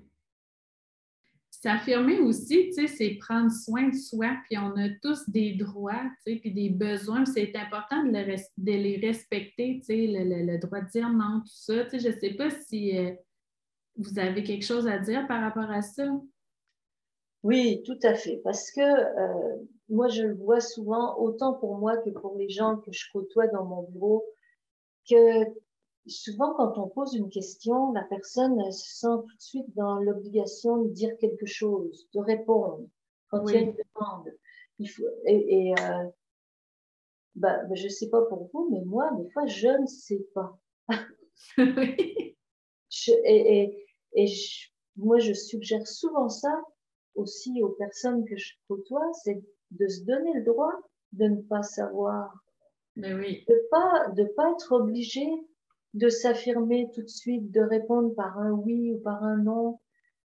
S'affirmer 1.62 2.20
aussi, 2.20 2.72
c'est 2.74 3.16
prendre 3.16 3.52
soin 3.52 3.90
de 3.90 3.96
soi, 3.96 4.38
puis 4.46 4.58
on 4.58 4.78
a 4.78 4.90
tous 5.02 5.30
des 5.30 5.56
droits, 5.56 6.04
puis 6.24 6.54
des 6.54 6.70
besoins, 6.70 7.26
c'est 7.26 7.54
important 7.58 8.02
de, 8.04 8.72
les 8.72 8.98
respecter, 9.06 9.82
le, 9.90 10.46
le- 10.46 10.58
droit 10.58 10.80
de 10.80 10.90
dire 10.90 11.10
non, 11.10 11.42
tout 11.42 11.52
ça. 11.52 11.86
Je 11.90 12.08
ne 12.08 12.14
sais 12.14 12.34
pas 12.36 12.50
si 12.50 12.98
euh, 12.98 13.12
vous 13.98 14.18
avez 14.20 14.44
quelque 14.44 14.64
chose 14.64 14.88
à 14.88 15.00
dire 15.00 15.28
par 15.28 15.42
rapport 15.42 15.70
à 15.70 15.82
ça. 15.82 16.06
Oui, 17.44 17.84
tout 17.86 18.00
à 18.04 18.14
fait. 18.14 18.38
Parce 18.44 18.72
que 18.72 18.80
euh, 18.82 19.58
moi, 19.90 20.08
je 20.08 20.24
le 20.24 20.36
vois 20.36 20.62
souvent, 20.62 21.18
autant 21.20 21.54
pour 21.54 21.78
moi 21.78 21.98
que 21.98 22.10
pour 22.10 22.38
les 22.38 22.50
gens 22.50 22.78
que 22.78 22.92
je 22.94 23.06
côtoie 23.12 23.48
dans 23.48 23.66
mon 23.66 23.84
bureau, 23.84 24.26
que 25.10 25.44
souvent 26.08 26.54
quand 26.56 26.78
on 26.78 26.88
pose 26.90 27.14
une 27.16 27.30
question, 27.30 27.92
la 27.94 28.04
personne 28.04 28.60
elle 28.60 28.74
se 28.74 29.00
sent 29.00 29.18
tout 29.28 29.36
de 29.36 29.42
suite 29.42 29.76
dans 29.76 29.96
l'obligation 30.00 30.84
de 30.84 30.90
dire 30.90 31.18
quelque 31.20 31.46
chose, 31.46 32.08
de 32.14 32.20
répondre 32.20 32.88
quand 33.30 33.46
il 33.48 33.54
y 33.54 33.58
a 33.58 33.62
Oui. 33.62 33.64
une 33.64 33.76
demande. 33.76 34.30
Il 34.80 34.88
faut, 34.90 35.04
et 35.26 35.68
et 35.70 35.74
euh, 35.80 36.10
bah, 37.36 37.64
bah, 37.66 37.76
je 37.76 37.88
sais 37.88 38.10
pas 38.10 38.22
pour 38.26 38.50
vous, 38.54 38.70
mais 38.72 38.82
moi, 38.86 39.12
des 39.18 39.30
fois, 39.32 39.46
je 39.46 39.68
ne 39.68 39.86
sais 39.86 40.26
pas. 40.34 40.58
Oui. 41.58 41.96
Je- 42.92 43.12
et 43.24 43.64
et, 43.64 43.86
et 44.14 44.28
je- 44.28 44.70
moi, 44.98 45.20
je 45.20 45.34
suggère 45.34 45.88
souvent 45.88 46.28
ça 46.30 46.62
aussi 47.16 47.62
aux 47.62 47.70
personnes 47.70 48.26
que 48.26 48.36
je 48.36 48.54
côtoie, 48.68 49.12
c'est 49.24 49.42
de 49.72 49.88
se 49.88 50.04
donner 50.06 50.34
le 50.34 50.44
droit 50.44 50.74
de 51.12 51.26
ne 51.26 51.42
pas 51.42 51.62
savoir, 51.64 52.34
Ben 52.96 53.18
oui. 53.20 53.46
de 53.48 53.68
pas 53.72 54.10
de 54.16 54.24
pas 54.36 54.52
être 54.52 54.72
obligé 54.74 55.26
de 55.94 56.10
s'affirmer 56.10 56.90
tout 56.94 57.02
de 57.02 57.08
suite, 57.10 57.52
de 57.52 57.62
répondre 57.62 58.14
par 58.16 58.38
un 58.40 58.52
oui 58.52 58.94
ou 58.94 59.00
par 59.00 59.24
un 59.24 59.38
non. 59.38 59.80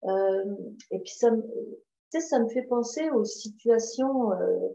Euh, 0.05 0.55
et 0.91 0.99
puis 0.99 1.11
ça, 1.13 1.31
me- 1.31 1.41
tu 1.41 2.19
sais, 2.19 2.21
ça 2.21 2.39
me 2.39 2.47
fait 2.49 2.63
penser 2.63 3.09
aux 3.11 3.25
situations 3.25 4.31
euh, 4.33 4.69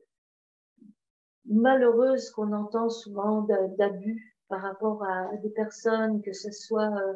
malheureuses 1.46 2.30
qu'on 2.30 2.52
entend 2.52 2.88
souvent 2.88 3.42
d'a- 3.42 3.68
d'abus 3.68 4.36
par 4.48 4.60
rapport 4.62 5.02
à 5.04 5.34
des 5.42 5.50
personnes, 5.50 6.22
que 6.22 6.32
ce 6.32 6.50
soit 6.50 6.90
euh, 6.94 7.14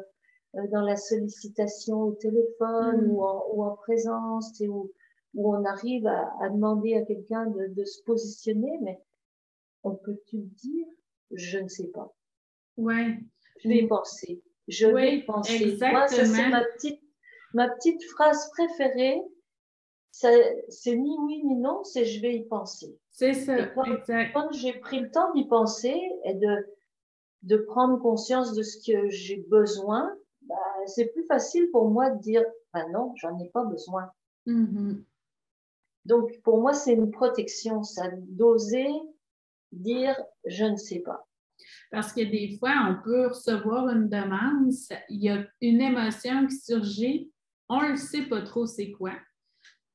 euh, 0.55 0.67
dans 0.71 0.81
la 0.81 0.95
sollicitation 0.95 2.01
au 2.01 2.13
téléphone 2.13 3.05
Mm. 3.05 3.11
ou, 3.11 3.23
en, 3.23 3.43
ou 3.53 3.63
en 3.63 3.75
présence, 3.75 4.51
tu 4.53 4.65
sais, 4.65 4.67
où, 4.67 4.91
où 5.35 5.53
on 5.55 5.63
arrive 5.63 6.07
à, 6.07 6.33
à 6.41 6.49
demander 6.49 6.95
à 6.95 7.03
quelqu'un 7.03 7.45
de, 7.45 7.67
de 7.67 7.83
se 7.85 8.01
positionner, 8.03 8.79
mais 8.81 8.99
on 9.83 9.95
peut-tu 9.95 10.37
le 10.37 10.43
dire 10.43 10.87
Je 11.31 11.59
ne 11.59 11.67
sais 11.67 11.87
pas. 11.87 12.11
Ouais. 12.77 13.19
Je 13.63 13.67
vais 13.69 13.77
y 13.83 13.87
penser. 13.87 14.43
Je 14.67 14.87
Oui, 14.87 14.93
vais 15.01 15.15
y 15.17 15.23
penser. 15.25 15.77
Moi, 15.81 16.07
ça, 16.07 16.15
c'est 16.15 16.21
exactement. 16.21 16.49
ma 16.49 16.63
petite, 16.65 17.01
ma 17.53 17.69
petite 17.69 18.03
phrase 18.11 18.49
préférée. 18.51 19.19
C'est 20.11 20.95
ni 20.95 21.15
oui 21.19 21.43
ni 21.45 21.55
non, 21.55 21.83
c'est 21.83 22.03
je 22.05 22.21
vais 22.21 22.35
y 22.35 22.45
penser. 22.47 22.97
C'est 23.11 23.33
ça, 23.33 23.59
Et 23.59 23.73
quand- 23.73 23.83
exact. 23.85 24.33
Quand 24.33 24.51
j'ai 24.51 24.73
pris 24.73 24.99
le 24.99 25.11
temps 25.11 25.31
d'y 25.33 25.47
penser 25.47 25.95
et 26.25 26.33
de, 26.33 26.67
de 27.43 27.57
prendre 27.57 27.99
conscience 28.01 28.53
de 28.53 28.63
ce 28.63 28.77
que 28.85 29.09
j'ai 29.09 29.37
besoin, 29.49 30.13
bah, 30.41 30.55
c'est 30.87 31.07
plus 31.13 31.25
facile 31.25 31.69
pour 31.71 31.89
moi 31.89 32.09
de 32.09 32.19
dire 32.19 32.43
bah 32.73 32.85
non, 32.89 33.13
j'en 33.17 33.37
ai 33.39 33.49
pas 33.49 33.63
besoin. 33.65 34.11
Mhm. 34.45 35.03
Donc 36.05 36.39
pour 36.41 36.59
moi, 36.59 36.73
c'est 36.73 36.93
une 36.93 37.11
protection, 37.11 37.83
ça 37.83 38.09
d'oser 38.29 38.87
dire 39.71 40.19
je 40.45 40.65
ne 40.65 40.75
sais 40.77 40.99
pas. 40.99 41.27
Parce 41.91 42.13
que 42.13 42.21
des 42.21 42.57
fois, 42.59 42.73
on 42.89 43.03
peut 43.03 43.27
recevoir 43.27 43.89
une 43.89 44.09
demande, 44.09 44.71
il 45.09 45.23
y 45.23 45.29
a 45.29 45.43
une 45.61 45.81
émotion 45.81 46.45
qui 46.47 46.55
surgit, 46.55 47.31
on 47.67 47.89
ne 47.89 47.95
sait 47.95 48.23
pas 48.23 48.41
trop 48.41 48.65
c'est 48.65 48.91
quoi. 48.91 49.13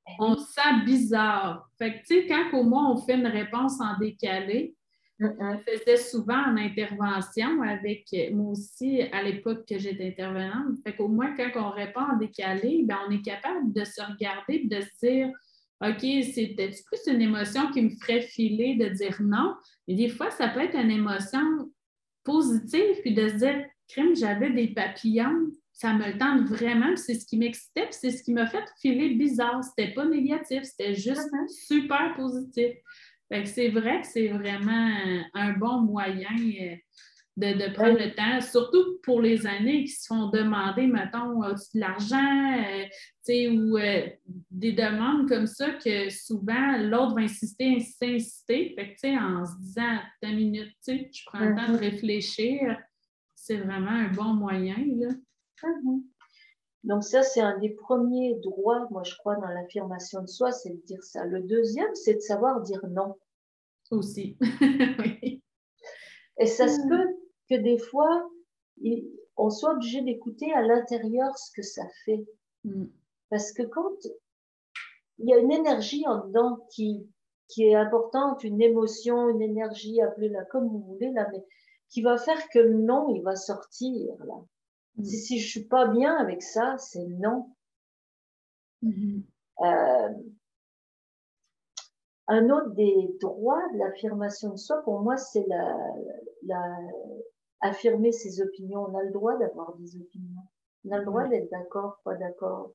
Ben 0.07 0.13
on 0.19 0.37
se 0.37 0.53
sent 0.53 0.85
bizarre. 0.85 1.69
Fait 1.79 1.95
que, 1.95 1.99
tu 2.07 2.15
sais, 2.15 2.27
quand 2.27 2.59
au 2.59 2.65
moins 2.65 2.93
on 2.93 2.97
fait 2.99 3.15
une 3.15 3.27
réponse 3.27 3.81
en 3.81 3.99
décalé, 3.99 4.75
je 5.19 5.27
faisais 5.67 5.97
souvent 5.97 6.51
en 6.51 6.57
intervention 6.57 7.63
avec 7.63 8.05
moi 8.33 8.51
aussi 8.51 9.03
à 9.13 9.23
l'époque 9.23 9.65
que 9.67 9.79
j'étais 9.79 10.09
intervenante. 10.09 10.79
Fait 10.85 10.95
qu'au 10.95 11.09
moins, 11.09 11.35
quand 11.37 11.51
on 11.55 11.71
répond 11.71 12.01
en 12.01 12.17
décalé, 12.17 12.83
ben, 12.85 12.99
on 13.07 13.13
est 13.13 13.23
capable 13.23 13.73
de 13.73 13.85
se 13.85 14.03
regarder 14.03 14.55
et 14.55 14.67
de 14.67 14.81
se 14.81 15.07
dire 15.07 15.31
OK, 15.81 16.01
c'était 16.01 16.71
plus 16.71 17.13
une 17.13 17.21
émotion 17.21 17.71
qui 17.71 17.83
me 17.83 17.91
ferait 17.91 18.23
filer 18.23 18.77
de 18.77 18.89
dire 18.89 19.17
non. 19.21 19.55
Mais 19.87 19.95
des 19.95 20.09
fois, 20.09 20.31
ça 20.31 20.49
peut 20.49 20.61
être 20.61 20.77
une 20.77 20.91
émotion 20.91 21.71
positive, 22.25 23.01
puis 23.03 23.15
de 23.15 23.29
se 23.29 23.35
dire 23.35 23.65
crème, 23.89 24.17
j'avais 24.17 24.51
des 24.51 24.69
papillons, 24.69 25.51
ça 25.73 25.93
me 25.93 26.17
tente 26.19 26.49
vraiment, 26.49 26.97
c'est 26.97 27.15
ce 27.15 27.27
qui 27.27 27.37
m'excitait, 27.37 27.89
c'est 27.91 28.11
ce 28.11 28.23
qui 28.23 28.33
m'a 28.33 28.47
fait 28.47 28.65
filer 28.81 29.15
bizarre. 29.15 29.63
C'était 29.63 29.93
pas 29.93 30.07
négatif, 30.07 30.63
c'était 30.63 30.95
juste 30.95 31.29
uh-huh. 31.33 31.67
super 31.67 32.15
positif 32.17 32.75
c'est 33.45 33.69
vrai 33.69 34.01
que 34.01 34.07
c'est 34.07 34.29
vraiment 34.29 34.91
un 35.35 35.53
bon 35.53 35.81
moyen 35.81 36.37
euh, 37.43 37.55
de, 37.55 37.75
prendre 37.75 37.99
le 37.99 38.15
temps, 38.15 38.41
surtout 38.41 38.99
pour 39.03 39.21
les 39.21 39.47
années 39.47 39.85
qui 39.85 39.93
se 39.93 40.07
font 40.07 40.29
demander, 40.29 40.87
mettons, 40.87 41.41
de 41.41 41.79
l'argent, 41.79 42.57
euh, 42.59 43.51
ou 43.51 43.77
euh, 43.77 44.07
des 44.51 44.73
demandes 44.73 45.29
comme 45.29 45.47
ça 45.47 45.73
que 45.73 46.11
souvent 46.11 46.79
l'autre 46.79 47.15
va 47.15 47.23
insister, 47.23 47.75
insister, 47.77 48.15
insister. 48.15 48.75
Fait 48.77 49.17
en 49.19 49.45
se 49.45 49.57
disant, 49.61 49.99
ta 50.21 50.31
minute, 50.31 50.77
tu 50.85 51.25
prends 51.27 51.41
le 51.41 51.55
temps 51.55 51.73
de 51.73 51.77
mm-hmm. 51.77 51.81
réfléchir, 51.81 52.79
c'est 53.35 53.57
vraiment 53.57 53.91
un 53.91 54.11
bon 54.11 54.35
moyen. 54.35 54.77
Là. 54.77 55.09
Mm-hmm. 55.63 56.03
Donc 56.85 57.03
ça, 57.03 57.23
c'est 57.23 57.41
un 57.41 57.59
des 57.59 57.71
premiers 57.71 58.35
droits, 58.43 58.87
moi 58.91 59.03
je 59.05 59.17
crois, 59.17 59.37
dans 59.37 59.49
l'affirmation 59.49 60.21
de 60.21 60.29
soi, 60.29 60.53
c'est 60.53 60.71
de 60.71 60.83
dire 60.85 61.03
ça. 61.03 61.25
Le 61.25 61.41
deuxième, 61.41 61.95
c'est 61.95 62.15
de 62.15 62.21
savoir 62.21 62.61
dire 62.61 62.85
non. 62.91 63.17
Aussi. 63.91 64.37
Et 66.39 66.47
ça 66.47 66.69
se 66.69 66.81
hmm. 66.81 66.89
peut 66.89 67.17
que 67.49 67.55
des 67.55 67.79
fois, 67.79 68.31
on 69.37 69.51
soit 69.51 69.73
obligé 69.73 70.03
d'écouter 70.03 70.53
à 70.53 70.63
l'intérieur 70.63 71.37
ce 71.39 71.53
que 71.53 71.63
ça 71.63 71.83
fait. 72.05 72.25
Hmm. 72.65 72.87
Parce 73.31 73.53
que 73.53 73.63
quand 73.63 73.97
il 75.19 75.29
y 75.29 75.35
a 75.35 75.39
une 75.39 75.53
énergie 75.53 76.07
en 76.07 76.27
dedans 76.27 76.67
qui, 76.71 77.07
qui 77.49 77.65
est 77.65 77.75
importante, 77.75 78.45
une 78.45 78.61
émotion, 78.61 79.29
une 79.29 79.43
énergie, 79.43 80.01
appelez-la 80.01 80.45
comme 80.47 80.69
vous 80.69 80.81
voulez, 80.81 81.11
là, 81.13 81.29
mais 81.33 81.45
qui 81.89 82.03
va 82.03 82.17
faire 82.17 82.49
que 82.49 82.59
le 82.59 82.75
non, 82.75 83.15
il 83.15 83.23
va 83.23 83.37
sortir, 83.37 84.15
là. 84.25 84.35
Mm. 84.97 85.05
Si, 85.05 85.17
si 85.19 85.39
je 85.39 85.49
suis 85.49 85.65
pas 85.65 85.87
bien 85.87 86.17
avec 86.17 86.43
ça, 86.43 86.77
c'est 86.79 87.07
non. 87.07 87.51
Mm-hmm. 88.83 89.23
Euh, 89.61 90.09
un 92.27 92.51
autre 92.51 92.71
des 92.71 93.17
droits 93.21 93.63
de 93.73 93.79
l'affirmation 93.79 94.51
de 94.51 94.57
soi, 94.57 94.83
pour 94.83 95.01
moi, 95.01 95.17
c'est 95.17 95.47
la, 95.47 95.77
la, 96.43 96.79
affirmer 97.65 98.13
ses 98.13 98.41
opinions. 98.41 98.87
On 98.89 98.97
a 98.97 99.03
le 99.03 99.13
droit 99.13 99.37
d'avoir 99.39 99.75
des 99.77 99.97
opinions. 99.97 100.43
On 100.85 100.93
a 100.93 100.99
le 100.99 101.05
droit 101.05 101.27
d'être 101.29 101.51
d'accord, 101.51 102.01
pas 102.05 102.15
d'accord. 102.15 102.73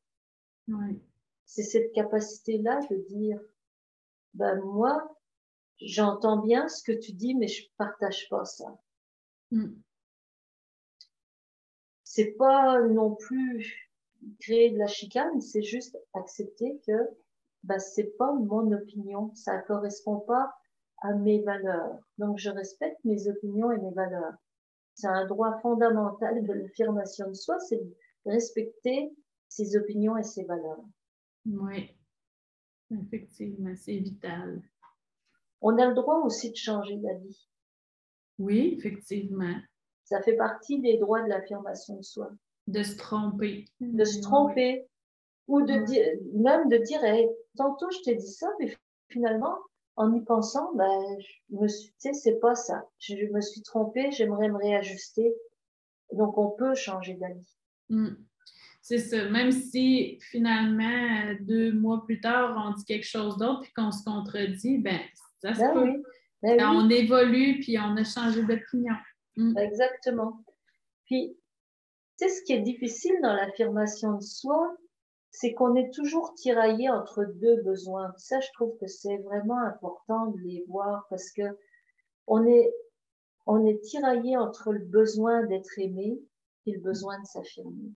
C'est 1.45 1.63
cette 1.63 1.91
capacité-là 1.93 2.79
de 2.91 2.97
dire, 3.07 3.39
ben 4.33 4.59
moi, 4.61 5.17
j'entends 5.79 6.37
bien 6.37 6.67
ce 6.67 6.83
que 6.83 6.91
tu 6.91 7.13
dis, 7.13 7.35
mais 7.35 7.47
je 7.47 7.67
partage 7.77 8.27
pas 8.29 8.45
ça. 8.45 8.79
Mm 9.51 9.73
c'est 12.09 12.31
pas 12.31 12.81
non 12.81 13.13
plus 13.13 13.87
créer 14.39 14.71
de 14.71 14.79
la 14.79 14.87
chicane, 14.87 15.41
c'est 15.41 15.61
juste 15.61 15.95
accepter 16.15 16.81
que 16.87 17.07
bah, 17.61 17.77
c'est 17.77 18.17
pas 18.17 18.33
mon 18.33 18.71
opinion, 18.71 19.31
ça 19.35 19.59
correspond 19.59 20.19
pas 20.21 20.51
à 21.03 21.13
mes 21.13 21.43
valeurs. 21.43 21.99
Donc 22.17 22.39
je 22.39 22.49
respecte 22.49 22.97
mes 23.03 23.27
opinions 23.27 23.71
et 23.71 23.77
mes 23.77 23.91
valeurs. 23.91 24.33
C'est 24.99 25.07
un 25.07 25.25
droit 25.25 25.57
fondamental 25.61 26.43
de 26.45 26.51
l'affirmation 26.51 27.29
de 27.29 27.33
soi, 27.33 27.57
c'est 27.59 27.77
de 27.77 27.95
respecter 28.25 29.15
ses 29.47 29.77
opinions 29.77 30.17
et 30.17 30.23
ses 30.23 30.43
valeurs. 30.43 30.83
Oui, 31.45 31.95
effectivement, 32.91 33.73
c'est 33.77 33.95
vital. 33.95 34.61
On 35.61 35.77
a 35.77 35.87
le 35.87 35.93
droit 35.93 36.17
aussi 36.25 36.51
de 36.51 36.57
changer 36.57 36.97
d'avis. 36.97 37.47
Oui, 38.39 38.75
effectivement. 38.77 39.55
Ça 40.03 40.21
fait 40.21 40.35
partie 40.35 40.81
des 40.81 40.97
droits 40.97 41.23
de 41.23 41.29
l'affirmation 41.29 41.95
de 41.95 42.03
soi. 42.03 42.31
De 42.67 42.83
se 42.83 42.97
tromper. 42.97 43.69
De 43.79 44.03
se 44.03 44.19
tromper. 44.19 44.85
Ou 45.47 45.61
de 45.61 45.85
dire, 45.85 46.05
même 46.33 46.67
de 46.67 46.77
dire, 46.77 46.99
tantôt 47.55 47.89
je 47.89 48.01
t'ai 48.03 48.15
dit 48.15 48.33
ça, 48.33 48.49
mais 48.59 48.75
finalement, 49.07 49.55
en 49.99 50.13
y 50.13 50.21
pensant, 50.23 50.73
ben, 50.75 51.17
je 51.49 51.55
me 51.57 51.67
suis, 51.67 51.89
tu 51.89 51.95
sais, 51.97 52.13
c'est 52.13 52.39
pas 52.39 52.55
ça. 52.55 52.87
Je 52.99 53.15
me 53.33 53.41
suis 53.41 53.61
trompée, 53.61 54.11
j'aimerais 54.11 54.47
me 54.47 54.57
réajuster. 54.57 55.35
Donc, 56.13 56.37
on 56.37 56.51
peut 56.51 56.73
changer 56.73 57.15
d'avis. 57.15 57.57
Hmm. 57.89 58.15
C'est 58.81 58.97
ça. 58.97 59.29
Même 59.29 59.51
si 59.51 60.17
finalement, 60.31 61.35
deux 61.41 61.73
mois 61.73 62.01
plus 62.05 62.21
tard, 62.21 62.55
on 62.65 62.73
dit 62.73 62.85
quelque 62.85 63.05
chose 63.05 63.37
d'autre 63.37 63.59
puis 63.61 63.73
qu'on 63.73 63.91
se 63.91 64.03
contredit, 64.05 64.77
ben, 64.77 65.01
ça 65.41 65.53
se 65.53 65.59
ben 65.59 65.73
peut. 65.73 66.03
Ben 66.41 66.65
on 66.69 66.89
évolue 66.89 67.59
puis 67.59 67.77
on 67.77 67.97
a 67.97 68.03
changé 68.05 68.41
d'opinion. 68.43 68.95
Mm. 69.35 69.57
Exactement. 69.57 70.41
Puis, 71.05 71.37
tu 72.17 72.27
sais, 72.27 72.33
ce 72.33 72.43
qui 72.43 72.53
est 72.53 72.61
difficile 72.61 73.15
dans 73.21 73.33
l'affirmation 73.33 74.13
de 74.13 74.21
soi, 74.21 74.77
c'est 75.39 75.53
qu'on 75.53 75.73
est 75.75 75.89
toujours 75.93 76.33
tiraillé 76.33 76.89
entre 76.89 77.23
deux 77.23 77.61
besoins. 77.61 78.13
Ça, 78.17 78.41
je 78.41 78.49
trouve 78.55 78.77
que 78.77 78.87
c'est 78.87 79.15
vraiment 79.19 79.59
important 79.59 80.27
de 80.27 80.39
les 80.39 80.65
voir 80.67 81.05
parce 81.09 81.31
que 81.31 81.43
on 82.27 82.45
est, 82.45 82.73
on 83.45 83.65
est 83.65 83.79
tiraillé 83.79 84.35
entre 84.35 84.73
le 84.73 84.83
besoin 84.83 85.45
d'être 85.45 85.79
aimé 85.79 86.19
et 86.65 86.71
le 86.73 86.81
besoin 86.81 87.17
de 87.21 87.25
s'affirmer. 87.25 87.93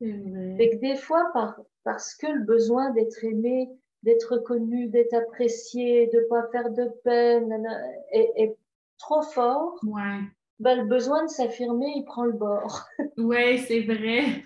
Et 0.00 0.70
que 0.70 0.76
des 0.76 0.94
fois, 0.94 1.30
par, 1.34 1.60
parce 1.82 2.14
que 2.14 2.28
le 2.28 2.44
besoin 2.44 2.90
d'être 2.92 3.24
aimé, 3.24 3.68
d'être 4.04 4.34
reconnu, 4.34 4.88
d'être 4.90 5.14
apprécié, 5.14 6.06
de 6.06 6.20
pas 6.30 6.46
faire 6.52 6.70
de 6.70 6.88
peine 7.02 7.66
est, 8.12 8.30
est 8.36 8.56
trop 8.96 9.22
fort, 9.22 9.74
ouais 9.82 10.20
ben, 10.60 10.82
le 10.82 10.84
besoin 10.84 11.24
de 11.24 11.30
s'affirmer, 11.30 11.90
il 11.96 12.04
prend 12.04 12.26
le 12.26 12.34
bord. 12.34 12.86
Oui, 13.16 13.58
c'est 13.58 13.80
vrai. 13.80 14.44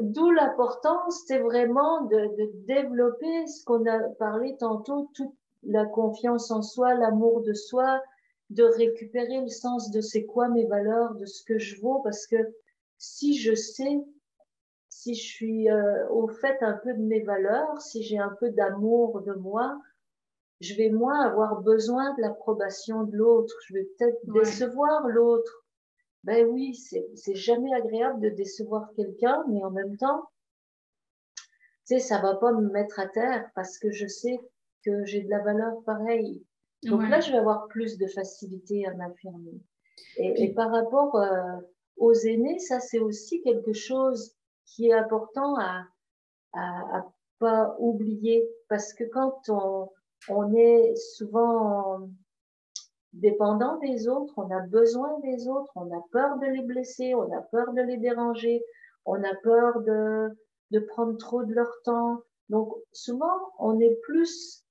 D'où 0.00 0.30
l'importance, 0.30 1.22
c'est 1.26 1.38
vraiment 1.38 2.02
de, 2.02 2.18
de, 2.36 2.50
développer 2.66 3.46
ce 3.46 3.64
qu'on 3.64 3.86
a 3.86 3.98
parlé 4.18 4.56
tantôt, 4.58 5.10
toute 5.14 5.34
la 5.62 5.86
confiance 5.86 6.50
en 6.50 6.62
soi, 6.62 6.94
l'amour 6.94 7.42
de 7.42 7.54
soi, 7.54 8.02
de 8.50 8.64
récupérer 8.64 9.40
le 9.40 9.48
sens 9.48 9.90
de 9.90 10.00
c'est 10.00 10.24
quoi 10.24 10.48
mes 10.48 10.66
valeurs, 10.66 11.14
de 11.14 11.24
ce 11.24 11.42
que 11.44 11.58
je 11.58 11.80
vaux, 11.80 12.00
parce 12.00 12.26
que 12.26 12.36
si 12.98 13.38
je 13.38 13.54
sais, 13.54 14.04
si 14.88 15.14
je 15.14 15.22
suis 15.22 15.70
euh, 15.70 16.08
au 16.10 16.28
fait 16.28 16.62
un 16.62 16.74
peu 16.74 16.92
de 16.92 17.02
mes 17.02 17.22
valeurs, 17.22 17.80
si 17.80 18.02
j'ai 18.02 18.18
un 18.18 18.36
peu 18.38 18.50
d'amour 18.50 19.22
de 19.22 19.32
moi, 19.32 19.80
je 20.60 20.74
vais 20.74 20.90
moins 20.90 21.20
avoir 21.20 21.60
besoin 21.60 22.14
de 22.14 22.20
l'approbation 22.20 23.04
de 23.04 23.16
l'autre, 23.16 23.54
je 23.66 23.74
vais 23.74 23.88
peut-être 23.98 24.20
décevoir 24.24 25.08
l'autre. 25.08 25.61
Ben 26.24 26.46
oui, 26.46 26.74
c'est 26.74 27.34
jamais 27.34 27.74
agréable 27.74 28.20
de 28.20 28.28
décevoir 28.28 28.92
quelqu'un, 28.94 29.44
mais 29.48 29.62
en 29.64 29.70
même 29.70 29.96
temps, 29.96 30.28
tu 31.36 31.94
sais, 31.94 31.98
ça 31.98 32.20
va 32.20 32.36
pas 32.36 32.52
me 32.52 32.70
mettre 32.70 33.00
à 33.00 33.08
terre 33.08 33.50
parce 33.56 33.78
que 33.78 33.90
je 33.90 34.06
sais 34.06 34.38
que 34.84 35.04
j'ai 35.04 35.22
de 35.22 35.30
la 35.30 35.40
valeur 35.40 35.82
pareille. 35.84 36.44
Donc 36.84 37.08
là, 37.08 37.20
je 37.20 37.30
vais 37.32 37.38
avoir 37.38 37.66
plus 37.68 37.98
de 37.98 38.06
facilité 38.06 38.86
à 38.86 38.94
m'affirmer. 38.94 39.60
Et, 40.16 40.52
par 40.52 40.70
rapport 40.70 41.16
euh, 41.16 41.56
aux 41.96 42.12
aînés, 42.12 42.58
ça 42.58 42.80
c'est 42.80 42.98
aussi 42.98 43.40
quelque 43.42 43.72
chose 43.72 44.34
qui 44.64 44.88
est 44.88 44.92
important 44.92 45.56
à, 45.58 45.86
à, 46.52 46.98
à 46.98 47.12
pas 47.38 47.74
oublier 47.78 48.48
parce 48.68 48.92
que 48.94 49.04
quand 49.04 49.48
on, 49.48 49.90
on 50.28 50.54
est 50.54 50.94
souvent 50.94 52.08
dépendant 53.12 53.78
des 53.78 54.08
autres, 54.08 54.32
on 54.36 54.50
a 54.50 54.60
besoin 54.60 55.18
des 55.20 55.48
autres, 55.48 55.72
on 55.76 55.90
a 55.96 56.02
peur 56.12 56.38
de 56.38 56.46
les 56.46 56.62
blesser, 56.62 57.14
on 57.14 57.30
a 57.32 57.42
peur 57.42 57.72
de 57.72 57.82
les 57.82 57.98
déranger, 57.98 58.64
on 59.04 59.22
a 59.22 59.34
peur 59.42 59.80
de, 59.82 60.28
de 60.70 60.78
prendre 60.80 61.16
trop 61.18 61.44
de 61.44 61.52
leur 61.52 61.70
temps. 61.84 62.22
Donc 62.48 62.72
souvent, 62.92 63.52
on 63.58 63.78
est 63.80 63.98
plus 64.02 64.64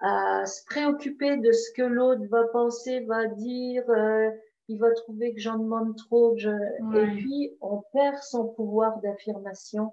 à 0.00 0.46
se 0.46 0.64
préoccuper 0.66 1.38
de 1.38 1.50
ce 1.50 1.72
que 1.74 1.82
l'autre 1.82 2.22
va 2.30 2.44
penser, 2.48 3.00
va 3.00 3.26
dire, 3.26 3.88
euh, 3.90 4.30
il 4.68 4.78
va 4.78 4.92
trouver 4.92 5.34
que 5.34 5.40
j'en 5.40 5.58
demande 5.58 5.96
trop. 5.96 6.34
Que 6.34 6.40
je... 6.40 6.50
Et 6.50 7.16
puis, 7.16 7.56
on 7.60 7.82
perd 7.92 8.18
son 8.22 8.48
pouvoir 8.48 9.00
d'affirmation 9.00 9.92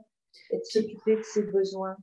et 0.52 0.58
de 0.58 0.64
s'occuper 0.64 1.16
de 1.16 1.24
ses 1.24 1.44
besoins. 1.44 1.96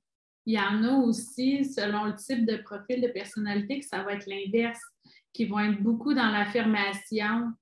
Il 0.46 0.55
y 0.55 0.59
en 0.59 0.83
a 0.83 1.07
aussi, 1.07 1.64
selon 1.64 2.07
le 2.07 2.16
type 2.16 2.44
de 2.46 2.57
profil 2.62 3.00
de 3.00 3.09
personnalité, 3.09 3.78
que 3.78 3.87
ça 3.87 4.02
va 4.02 4.14
être 4.14 4.26
l'inverse, 4.26 4.81
qui 5.32 5.46
vont 5.46 5.60
être 5.60 5.82
beaucoup 5.82 6.14
dans 6.14 6.30
l'affirmation. 6.30 7.52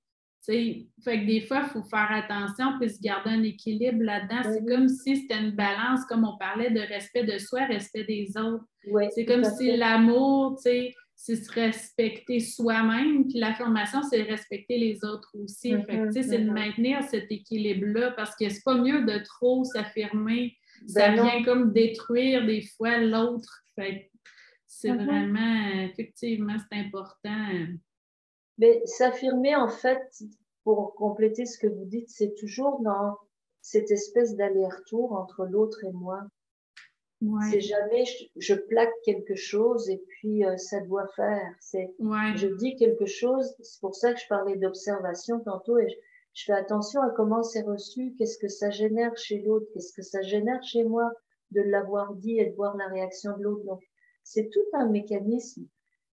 Fait 0.43 0.87
que 1.05 1.25
des 1.25 1.41
fois, 1.41 1.61
il 1.63 1.69
faut 1.69 1.83
faire 1.83 2.09
attention 2.09 2.79
puis 2.79 2.89
se 2.89 2.99
garder 2.99 3.29
un 3.29 3.43
équilibre 3.43 4.03
là-dedans. 4.03 4.41
C'est 4.43 4.65
comme 4.65 4.87
si 4.89 5.17
c'était 5.17 5.39
une 5.39 5.51
balance, 5.51 6.03
comme 6.05 6.25
on 6.25 6.37
parlait 6.37 6.71
de 6.71 6.79
respect 6.79 7.23
de 7.23 7.37
soi, 7.37 7.65
respect 7.65 8.05
des 8.05 8.31
autres. 8.37 8.65
c'est 9.13 9.25
comme 9.25 9.43
si 9.43 9.77
l'amour, 9.77 10.57
c'est 10.59 10.93
se 11.15 11.51
respecter 11.51 12.39
soi-même, 12.39 13.27
puis 13.27 13.37
l'affirmation, 13.37 14.01
c'est 14.01 14.23
respecter 14.23 14.79
les 14.79 15.05
autres 15.05 15.29
aussi. 15.35 15.73
Mm-hmm, 15.73 16.11
c'est 16.11 16.39
de 16.39 16.49
mm-hmm. 16.49 16.51
maintenir 16.51 17.03
cet 17.03 17.31
équilibre-là 17.31 18.11
parce 18.11 18.35
que 18.35 18.49
c'est 18.49 18.63
pas 18.63 18.75
mieux 18.75 19.05
de 19.05 19.23
trop 19.23 19.63
s'affirmer. 19.63 20.55
ça 20.87 21.09
ben 21.09 21.21
vient 21.21 21.43
comme 21.43 21.73
détruire 21.73 22.45
des 22.45 22.63
fois 22.75 22.97
l'autre. 22.97 23.63
C'est 24.81 24.89
mm-hmm. 24.89 25.05
vraiment, 25.05 25.81
effectivement, 25.83 26.55
c'est 26.57 26.79
important. 26.79 27.47
Mais 28.57 28.81
s'affirmer, 28.85 29.55
en 29.55 29.67
fait, 29.67 30.01
pour 30.63 30.95
compléter 30.95 31.45
ce 31.45 31.59
que 31.59 31.67
vous 31.67 31.85
dites, 31.85 32.09
c'est 32.09 32.33
toujours 32.33 32.81
dans 32.81 33.15
cette 33.61 33.91
espèce 33.91 34.35
d'aller-retour 34.35 35.13
entre 35.13 35.45
l'autre 35.45 35.83
et 35.85 35.91
moi. 35.91 36.21
C'est 37.51 37.61
jamais 37.61 38.03
je, 38.35 38.55
plaque 38.55 38.93
quelque 39.05 39.35
chose 39.35 39.87
et 39.91 40.01
puis 40.07 40.43
euh, 40.43 40.57
ça 40.57 40.79
doit 40.79 41.07
faire. 41.15 41.53
C'est 41.59 41.93
je 41.99 42.47
dis 42.47 42.75
quelque 42.77 43.05
chose. 43.05 43.53
C'est 43.61 43.79
pour 43.79 43.93
ça 43.93 44.11
que 44.11 44.19
je 44.19 44.27
parlais 44.27 44.55
d'observation 44.55 45.39
tantôt 45.41 45.77
et 45.77 45.87
je, 46.33 46.43
fais 46.43 46.53
attention 46.53 46.99
à 47.03 47.11
comment 47.11 47.43
c'est 47.43 47.61
reçu, 47.61 48.15
qu'est-ce 48.17 48.39
que 48.39 48.47
ça 48.47 48.71
génère 48.71 49.15
chez 49.15 49.39
l'autre, 49.43 49.67
qu'est-ce 49.71 49.93
que 49.93 50.01
ça 50.01 50.23
génère 50.23 50.63
chez 50.63 50.83
moi 50.83 51.11
de 51.51 51.61
l'avoir 51.61 52.15
dit 52.15 52.39
et 52.39 52.49
de 52.49 52.55
voir 52.55 52.75
la 52.75 52.87
réaction 52.87 53.37
de 53.37 53.43
l'autre. 53.43 53.65
Donc 53.65 53.83
c'est 54.31 54.49
tout 54.49 54.65
un 54.73 54.87
mécanisme. 54.87 55.65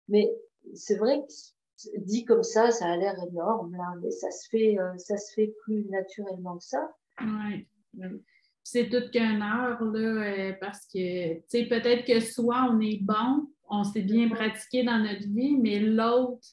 Mais 0.08 0.30
c'est 0.73 0.95
vrai 0.95 1.21
que 1.21 1.97
dit 1.99 2.26
comme 2.26 2.43
ça, 2.43 2.71
ça 2.71 2.88
a 2.88 2.97
l'air 2.97 3.15
énorme 3.30 3.76
là, 3.76 3.93
mais 4.02 4.12
ça 4.12 4.32
se 4.32 4.49
fait, 4.49 4.80
euh, 4.80 4.97
ça 4.97 5.17
se 5.17 5.34
fait 5.34 5.54
plus 5.63 5.86
naturellement 5.86 6.58
que 6.58 6.63
ça. 6.63 6.95
Ouais. 7.21 7.67
Mm 7.93 8.17
c'est 8.63 8.89
toute 8.89 9.12
qu'une 9.12 9.41
heure, 9.41 9.84
là, 9.84 9.99
euh, 9.99 10.54
parce 10.60 10.86
que, 10.86 11.36
tu 11.36 11.43
sais, 11.47 11.65
peut-être 11.65 12.06
que 12.06 12.19
soit 12.21 12.69
on 12.71 12.80
est 12.80 12.99
bon, 13.02 13.47
on 13.69 13.84
s'est 13.84 14.02
bien 14.02 14.30
pratiqué 14.30 14.84
dans 14.84 14.99
notre 14.99 15.28
vie, 15.28 15.58
mais 15.58 15.80
l'autre 15.80 16.47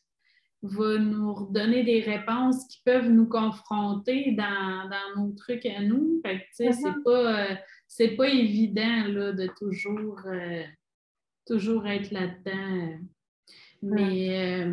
va 0.63 0.99
nous 0.99 1.33
redonner 1.33 1.85
des 1.85 2.01
réponses 2.01 2.67
qui 2.67 2.83
peuvent 2.85 3.09
nous 3.09 3.29
confronter 3.29 4.33
dans, 4.33 4.91
nos 5.17 5.33
trucs 5.33 5.65
à 5.65 5.81
nous. 5.83 6.21
Fait 6.25 6.41
que, 6.41 6.43
tu 6.43 6.49
sais, 6.53 6.73
c'est 6.73 6.89
uh-huh. 6.89 7.03
pas, 7.05 7.53
euh, 7.53 8.17
pas 8.17 8.29
évident, 8.29 9.05
là, 9.07 9.33
de 9.33 9.49
toujours, 9.59 10.21
euh, 10.27 10.63
toujours 11.47 11.87
être 11.87 12.11
là-dedans. 12.11 12.99
Mais, 13.83 14.67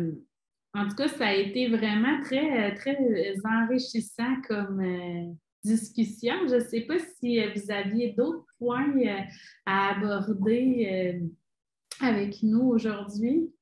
en 0.74 0.88
tout 0.88 0.96
cas, 0.96 1.08
ça 1.08 1.28
a 1.28 1.34
été 1.34 1.68
vraiment 1.68 2.20
très, 2.22 2.74
très 2.74 2.96
enrichissant 3.44 4.40
comme 4.46 5.36
discussion. 5.64 6.34
Je 6.48 6.56
ne 6.56 6.60
sais 6.60 6.82
pas 6.82 6.98
si 6.98 7.40
euh, 7.40 7.50
vous 7.54 7.70
aviez 7.70 8.12
d'autres 8.12 8.46
points 8.58 8.96
euh, 8.96 9.20
à 9.66 9.96
aborder 9.96 11.20
euh, 11.20 12.06
avec 12.06 12.42
nous 12.42 12.68
aujourd'hui. 12.68 13.52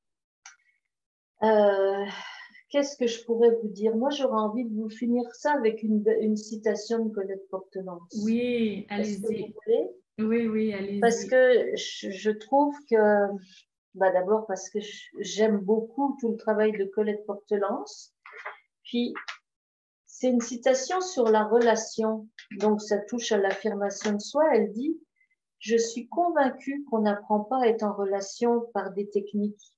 Qu'est-ce 2.69 2.97
que 2.97 3.07
je 3.07 3.25
pourrais 3.25 3.51
vous 3.63 3.69
dire? 3.69 3.95
Moi, 3.97 4.11
j'aurais 4.11 4.41
envie 4.41 4.65
de 4.65 4.75
vous 4.75 4.91
finir 4.91 5.23
ça 5.35 5.53
avec 5.53 5.83
une, 5.83 6.37
citation 6.37 7.05
de 7.05 7.15
Colette 7.15 7.49
Portelance. 7.49 8.13
Oui, 8.25 8.87
allez-y. 8.89 9.55
Oui, 10.19 10.47
oui, 10.47 10.73
allez-y. 10.73 11.01
Parce 11.01 11.25
que 11.27 11.77
je, 11.77 12.31
trouve 12.31 12.75
que, 12.91 13.27
bah 13.95 14.11
d'abord 14.13 14.47
parce 14.47 14.71
que 14.71 14.79
j'aime 15.21 15.59
beaucoup 15.59 16.17
tout 16.21 16.31
le 16.31 16.37
travail 16.37 16.73
de 16.73 16.85
Colette 16.85 17.25
Portelance. 17.27 18.15
Puis, 18.85 19.13
c'est 20.07 20.29
une 20.29 20.41
citation 20.41 21.03
sur 21.03 21.29
la 21.29 21.45
relation, 21.45 22.27
donc 22.59 22.81
ça 22.81 22.99
touche 22.99 23.33
à 23.33 23.37
l'affirmation 23.37 24.15
de 24.15 24.21
soi. 24.21 24.45
Elle 24.55 24.73
dit 24.73 24.99
Je 25.59 25.77
suis 25.77 26.09
convaincue 26.09 26.85
qu'on 26.85 27.01
n'apprend 27.01 27.41
pas 27.41 27.65
à 27.65 27.67
être 27.67 27.83
en 27.83 27.93
relation 27.93 28.63
par 28.73 28.93
des 28.93 29.11
techniques, 29.11 29.77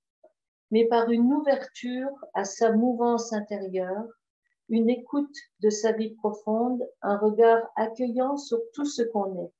mais 0.71 0.87
par 0.87 1.11
une 1.11 1.33
ouverture 1.33 2.11
à 2.35 2.45
sa 2.45 2.71
mouvance 2.71 3.33
intérieure, 3.33 4.07
une 4.69 4.89
écoute 4.89 5.35
de 5.61 5.71
sa 5.71 5.91
vie 5.91 6.15
profonde, 6.15 6.87
un 7.03 7.17
regard 7.17 7.69
accueillant 7.75 8.37
sur 8.37 8.61
tout 8.75 8.85
ce 8.85 9.03
qu'on 9.03 9.45
est. 9.45 9.53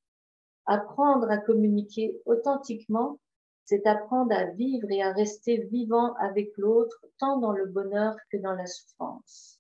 Apprendre 0.71 1.31
à 1.31 1.39
communiquer 1.39 2.21
authentiquement, 2.27 3.19
c'est 3.65 3.87
apprendre 3.87 4.35
à 4.35 4.45
vivre 4.45 4.91
et 4.91 5.03
à 5.03 5.13
rester 5.13 5.65
vivant 5.65 6.15
avec 6.17 6.57
l'autre, 6.59 7.05
tant 7.19 7.39
dans 7.39 7.53
le 7.53 7.65
bonheur 7.65 8.15
que 8.31 8.37
dans 8.37 8.53
la 8.53 8.67
souffrance. 8.67 9.59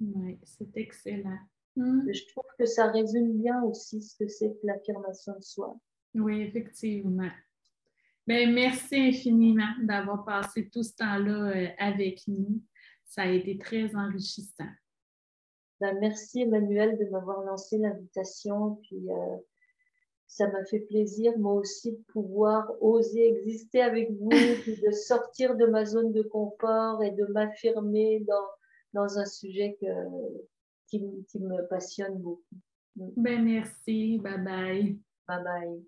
Oui, 0.00 0.38
c'est 0.44 0.76
excellent. 0.76 1.38
Je 1.76 2.28
trouve 2.28 2.48
que 2.58 2.64
ça 2.64 2.86
résume 2.86 3.32
bien 3.38 3.60
aussi 3.64 4.00
ce 4.00 4.16
que 4.16 4.28
c'est 4.28 4.50
que 4.50 4.66
l'affirmation 4.66 5.34
de 5.36 5.42
soi. 5.42 5.76
Oui, 6.14 6.42
effectivement. 6.42 7.30
Bien, 8.24 8.52
merci 8.52 8.96
infiniment 8.96 9.74
d'avoir 9.82 10.24
passé 10.24 10.68
tout 10.68 10.84
ce 10.84 10.94
temps-là 10.94 11.56
euh, 11.56 11.68
avec 11.78 12.22
nous. 12.28 12.62
Ça 13.04 13.22
a 13.22 13.26
été 13.26 13.58
très 13.58 13.94
enrichissant. 13.96 14.70
Ben, 15.80 15.98
merci 16.00 16.42
Emmanuel 16.42 16.98
de 16.98 17.04
m'avoir 17.10 17.42
lancé 17.42 17.78
l'invitation. 17.78 18.76
Puis 18.82 19.10
euh, 19.10 19.36
ça 20.26 20.48
m'a 20.48 20.64
fait 20.64 20.80
plaisir, 20.80 21.36
moi 21.38 21.54
aussi, 21.54 21.92
de 21.92 22.02
pouvoir 22.08 22.70
oser 22.80 23.28
exister 23.28 23.80
avec 23.80 24.10
vous, 24.12 24.28
de 24.86 24.90
sortir 24.90 25.56
de 25.56 25.66
ma 25.66 25.84
zone 25.84 26.12
de 26.12 26.22
confort 26.22 27.02
et 27.02 27.12
de 27.12 27.24
m'affirmer 27.26 28.20
dans, 28.20 28.46
dans 28.92 29.18
un 29.18 29.26
sujet 29.26 29.76
que, 29.80 29.86
qui, 30.88 31.02
qui 31.28 31.40
me 31.40 31.66
passionne 31.68 32.18
beaucoup. 32.18 32.56
Ben 32.96 33.44
merci. 33.44 34.18
Bye 34.18 34.38
bye. 34.38 34.98
Bye 35.28 35.44
bye. 35.44 35.86